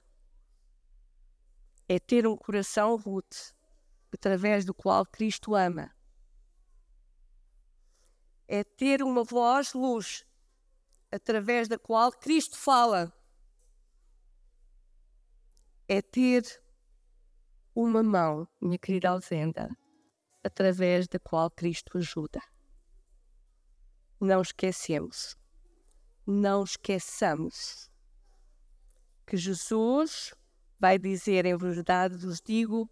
É 1.88 2.00
ter 2.00 2.28
um 2.28 2.36
coração 2.36 2.96
rude, 2.96 3.54
através 4.14 4.66
do 4.66 4.74
qual 4.74 5.06
Cristo 5.06 5.56
ama 5.56 5.92
é 8.48 8.64
ter 8.64 9.04
uma 9.04 9.24
voz 9.24 9.74
luz, 9.74 10.26
através 11.12 11.68
da 11.68 11.78
qual 11.78 12.12
Cristo 12.12 12.58
fala. 12.58 13.14
É 15.88 16.02
ter 16.02 16.44
uma 17.76 18.02
mão, 18.02 18.48
minha 18.62 18.78
querida 18.78 19.10
ausenda, 19.10 19.70
através 20.44 21.08
da 21.08 21.20
qual 21.20 21.52
Cristo 21.52 21.98
ajuda. 21.98 22.42
Não 24.20 24.42
esquecemos, 24.42 25.38
não 26.28 26.64
esqueçamos 26.64 27.90
que 29.26 29.38
Jesus 29.38 30.34
vai 30.80 31.00
dizer 31.00 31.46
em 31.46 31.58
verdade 31.58 32.18
vos 32.18 32.42
digo 32.42 32.90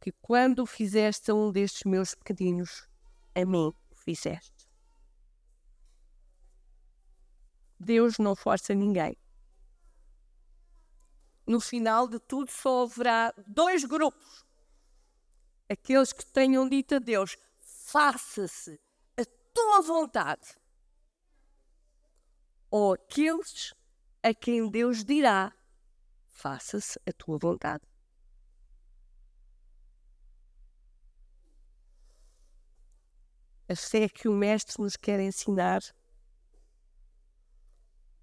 que 0.00 0.10
quando 0.12 0.64
fizeste 0.64 1.30
a 1.30 1.34
um 1.34 1.52
destes 1.52 1.84
meus 1.84 2.14
pequeninos, 2.14 2.88
a 3.34 3.44
mim 3.44 3.72
fizeste. 3.92 4.68
Deus 7.78 8.18
não 8.18 8.34
força 8.34 8.74
ninguém. 8.74 9.16
No 11.46 11.60
final 11.60 12.08
de 12.08 12.18
tudo, 12.18 12.50
só 12.50 12.84
haverá 12.84 13.34
dois 13.46 13.84
grupos: 13.84 14.44
aqueles 15.68 16.12
que 16.12 16.24
tenham 16.26 16.68
dito 16.68 16.94
a 16.94 16.98
Deus, 16.98 17.36
faça-se 17.60 18.80
a 19.18 19.24
tua 19.52 19.80
vontade, 19.82 20.59
ou 22.70 22.94
aqueles 22.94 23.74
a 24.22 24.32
quem 24.34 24.70
Deus 24.70 25.04
dirá, 25.04 25.52
faça-se 26.28 27.00
a 27.06 27.12
tua 27.12 27.38
vontade. 27.38 27.82
A 33.68 33.76
fé 33.76 34.08
que 34.08 34.28
o 34.28 34.32
Mestre 34.32 34.82
nos 34.82 34.96
quer 34.96 35.20
ensinar 35.20 35.80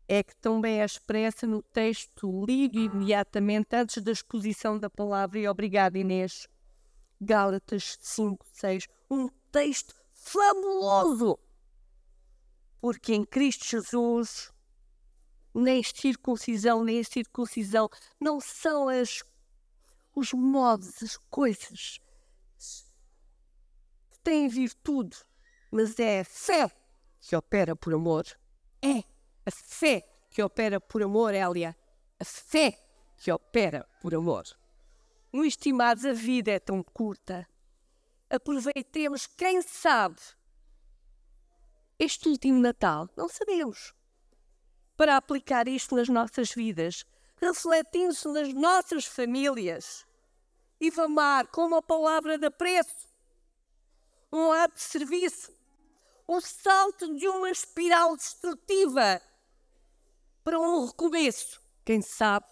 é 0.08 0.24
que 0.24 0.36
também 0.38 0.82
é 0.82 0.86
expressa 0.86 1.46
no 1.46 1.62
texto 1.62 2.46
lido 2.46 2.80
imediatamente 2.80 3.76
antes 3.76 4.02
da 4.02 4.12
exposição 4.12 4.80
da 4.80 4.90
palavra, 4.90 5.40
e 5.40 5.48
obrigada 5.48 5.98
Inês, 5.98 6.48
Gálatas 7.20 7.98
5, 8.00 8.46
6, 8.54 8.88
um 9.10 9.28
texto 9.52 9.96
fabuloso, 10.14 11.38
porque 12.80 13.14
em 13.14 13.26
Cristo 13.26 13.66
Jesus 13.66 14.52
nem 15.54 15.82
circuncisão, 15.84 16.84
nem 16.84 17.04
circuncisão. 17.04 17.90
Não 18.20 18.40
são 18.40 18.88
as, 18.90 19.24
os 20.16 20.34
modos, 20.34 21.02
as 21.02 21.18
coisas 21.30 22.00
que 24.10 24.20
têm 24.24 24.48
virtude, 24.48 25.18
mas 25.72 26.00
é 26.00 26.22
a 26.22 26.26
fé 26.26 26.72
que 27.20 27.36
opera 27.36 27.76
por 27.76 27.94
amor. 27.94 28.26
É 28.82 29.00
a 29.46 29.52
fé 29.52 30.08
que 30.30 30.42
opera 30.42 30.80
por 30.80 31.02
amor, 31.02 31.34
Elia. 31.34 31.76
A 32.20 32.26
fé 32.26 32.78
que 33.18 33.32
opera 33.32 33.88
por 34.02 34.14
amor. 34.14 34.46
Meus 35.34 35.48
estimados, 35.48 36.06
a 36.06 36.14
vida 36.14 36.52
é 36.52 36.60
tão 36.60 36.84
curta. 36.84 37.48
Aproveitemos, 38.30 39.26
quem 39.26 39.62
sabe, 39.62 40.20
este 42.00 42.30
último 42.30 42.60
Natal, 42.60 43.10
não 43.18 43.28
sabemos, 43.28 43.94
para 44.96 45.18
aplicar 45.18 45.68
isto 45.68 45.96
nas 45.96 46.08
nossas 46.08 46.52
vidas, 46.52 47.04
refletindo-se 47.38 48.28
nas 48.28 48.54
nossas 48.54 49.06
famílias. 49.06 50.06
E 50.80 50.92
amar 51.00 51.48
com 51.48 51.66
uma 51.66 51.82
palavra 51.82 52.38
de 52.38 52.46
apreço, 52.46 53.08
um 54.32 54.52
ato 54.52 54.76
de 54.76 54.82
serviço, 54.82 55.52
o 56.28 56.40
salto 56.40 57.16
de 57.16 57.28
uma 57.28 57.50
espiral 57.50 58.16
destrutiva 58.16 59.20
para 60.44 60.60
um 60.60 60.86
recomeço. 60.86 61.60
Quem 61.84 62.00
sabe? 62.00 62.46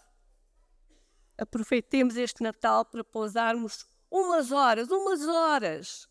Aproveitemos 1.38 2.16
este 2.16 2.42
Natal 2.42 2.84
para 2.84 3.04
pousarmos 3.04 3.86
umas 4.10 4.50
horas, 4.50 4.90
umas 4.90 5.22
horas, 5.22 6.08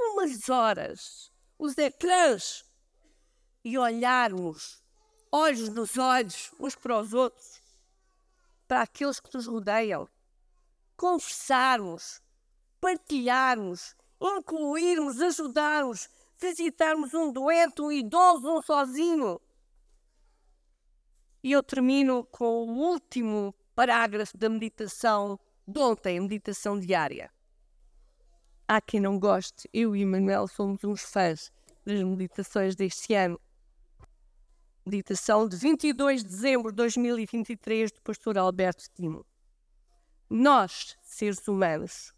umas 0.00 0.48
horas, 0.48 1.32
os 1.56 1.78
ecrãs 1.78 2.71
e 3.64 3.78
olharmos 3.78 4.82
olhos 5.30 5.68
nos 5.70 5.96
olhos 5.96 6.52
uns 6.60 6.74
para 6.74 7.00
os 7.00 7.14
outros, 7.14 7.60
para 8.68 8.82
aqueles 8.82 9.18
que 9.18 9.34
nos 9.34 9.46
rodeiam, 9.46 10.08
conversarmos, 10.96 12.20
partilharmos, 12.80 13.96
incluirmos, 14.20 15.20
ajudarmos, 15.20 16.08
visitarmos 16.38 17.14
um 17.14 17.32
doente, 17.32 17.80
um 17.80 17.90
idoso, 17.90 18.58
um 18.58 18.62
sozinho. 18.62 19.40
E 21.42 21.52
eu 21.52 21.62
termino 21.62 22.24
com 22.24 22.44
o 22.44 22.78
último 22.90 23.54
parágrafo 23.74 24.36
da 24.36 24.48
meditação 24.48 25.38
de 25.66 25.80
ontem, 25.80 26.20
meditação 26.20 26.78
diária. 26.78 27.30
Há 28.68 28.80
quem 28.80 29.00
não 29.00 29.18
goste, 29.18 29.68
eu 29.72 29.96
e 29.96 30.04
Manuel 30.04 30.46
somos 30.46 30.84
uns 30.84 31.02
fãs 31.02 31.50
das 31.84 32.02
meditações 32.02 32.76
deste 32.76 33.14
ano. 33.14 33.40
Meditação 34.84 35.48
de 35.48 35.56
22 35.56 36.24
de 36.24 36.28
dezembro 36.28 36.72
de 36.72 36.76
2023 36.76 37.92
do 37.92 38.00
pastor 38.00 38.36
Alberto 38.36 38.84
Timo. 38.94 39.24
Nós, 40.28 40.96
seres 41.02 41.46
humanos, 41.46 42.12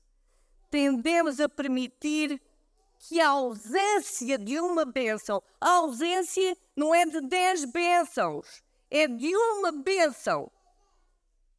tendemos 0.71 1.41
a 1.41 1.49
permitir 1.49 2.41
que 2.99 3.21
a 3.21 3.29
ausência 3.29 4.39
de 4.39 4.59
uma 4.59 4.87
bênção, 4.87 5.43
a 5.61 5.73
ausência 5.73 6.57
não 6.75 6.95
é 6.95 7.05
de 7.05 7.21
dez 7.21 7.67
bênçãos, 7.67 8.63
é 8.91 9.07
de 9.07 9.37
uma 9.37 9.71
bênção 9.71 10.51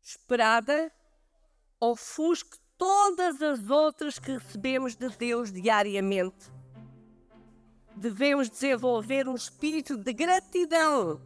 esperada, 0.02 0.92
ofusque 1.80 2.58
todas 2.78 3.44
as 3.44 3.70
outras 3.70 4.18
que 4.18 4.32
recebemos 4.32 4.96
de 4.96 5.10
Deus 5.10 5.52
diariamente. 5.52 6.55
Devemos 7.96 8.50
desenvolver 8.50 9.28
um 9.28 9.36
espírito 9.36 9.96
de 9.96 10.12
gratidão, 10.12 11.22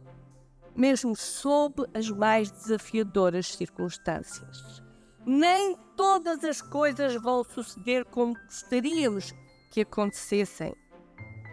mesmo 0.76 1.16
sob 1.16 1.84
as 1.92 2.08
mais 2.08 2.50
desafiadoras 2.50 3.48
circunstâncias. 3.54 4.80
Nem 5.26 5.76
todas 5.96 6.44
as 6.44 6.62
coisas 6.62 7.14
vão 7.14 7.42
suceder 7.44 8.04
como 8.04 8.34
gostaríamos 8.46 9.34
que 9.72 9.80
acontecessem. 9.80 10.74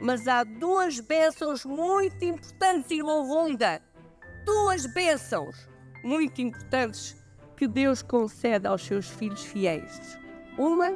Mas 0.02 0.28
há 0.28 0.44
duas 0.44 1.00
bênçãos 1.00 1.66
muito 1.66 2.24
importantes, 2.24 2.92
irmão 2.92 3.28
Ronda. 3.28 3.82
Duas 4.46 4.86
bênçãos 4.94 5.68
muito 6.04 6.42
importantes 6.42 7.18
que 7.58 7.68
Deus 7.68 8.04
concede 8.04 8.68
aos 8.68 8.84
seus 8.84 9.10
filhos 9.10 9.44
fiéis. 9.44 10.18
Uma 10.58 10.92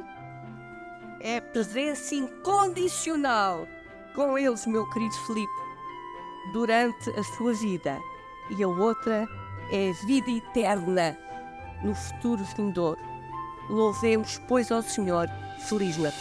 é 1.20 1.38
a 1.38 1.42
presença 1.42 2.14
incondicional 2.14 3.66
com 4.14 4.38
eles, 4.38 4.66
meu 4.66 4.88
querido 4.90 5.14
Felipe, 5.26 5.52
durante 6.52 7.10
a 7.10 7.22
sua 7.22 7.52
vida. 7.52 8.00
E 8.50 8.62
a 8.62 8.68
outra 8.68 9.26
é 9.70 9.92
vida 10.06 10.30
eterna 10.30 11.16
no 11.82 11.94
futuro 11.94 12.42
vindouro. 12.56 13.00
Louvemos, 13.68 14.40
pois, 14.48 14.70
ao 14.70 14.82
Senhor. 14.82 15.28
Feliz 15.68 15.96
Natal. 15.96 16.18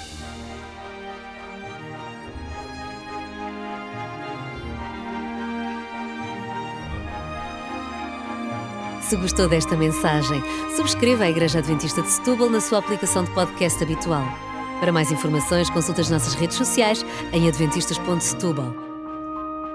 Se 9.02 9.18
gostou 9.18 9.50
desta 9.50 9.76
mensagem, 9.76 10.42
subscreva 10.76 11.26
a 11.26 11.30
Igreja 11.30 11.60
Adventista 11.60 12.02
de 12.02 12.10
Setúbal 12.10 12.50
na 12.50 12.62
sua 12.62 12.80
aplicação 12.80 13.26
de 13.26 13.32
podcast 13.32 13.84
habitual. 13.84 14.51
Para 14.82 14.92
mais 14.92 15.12
informações, 15.12 15.70
consulte 15.70 16.02
as 16.02 16.10
nossas 16.10 16.34
redes 16.34 16.58
sociais 16.58 17.06
em 17.32 17.48
adventistas.setúbal. 17.48 18.74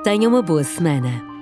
Tenha 0.03 0.29
uma 0.29 0.43
boa 0.43 0.65
semana. 0.65 1.36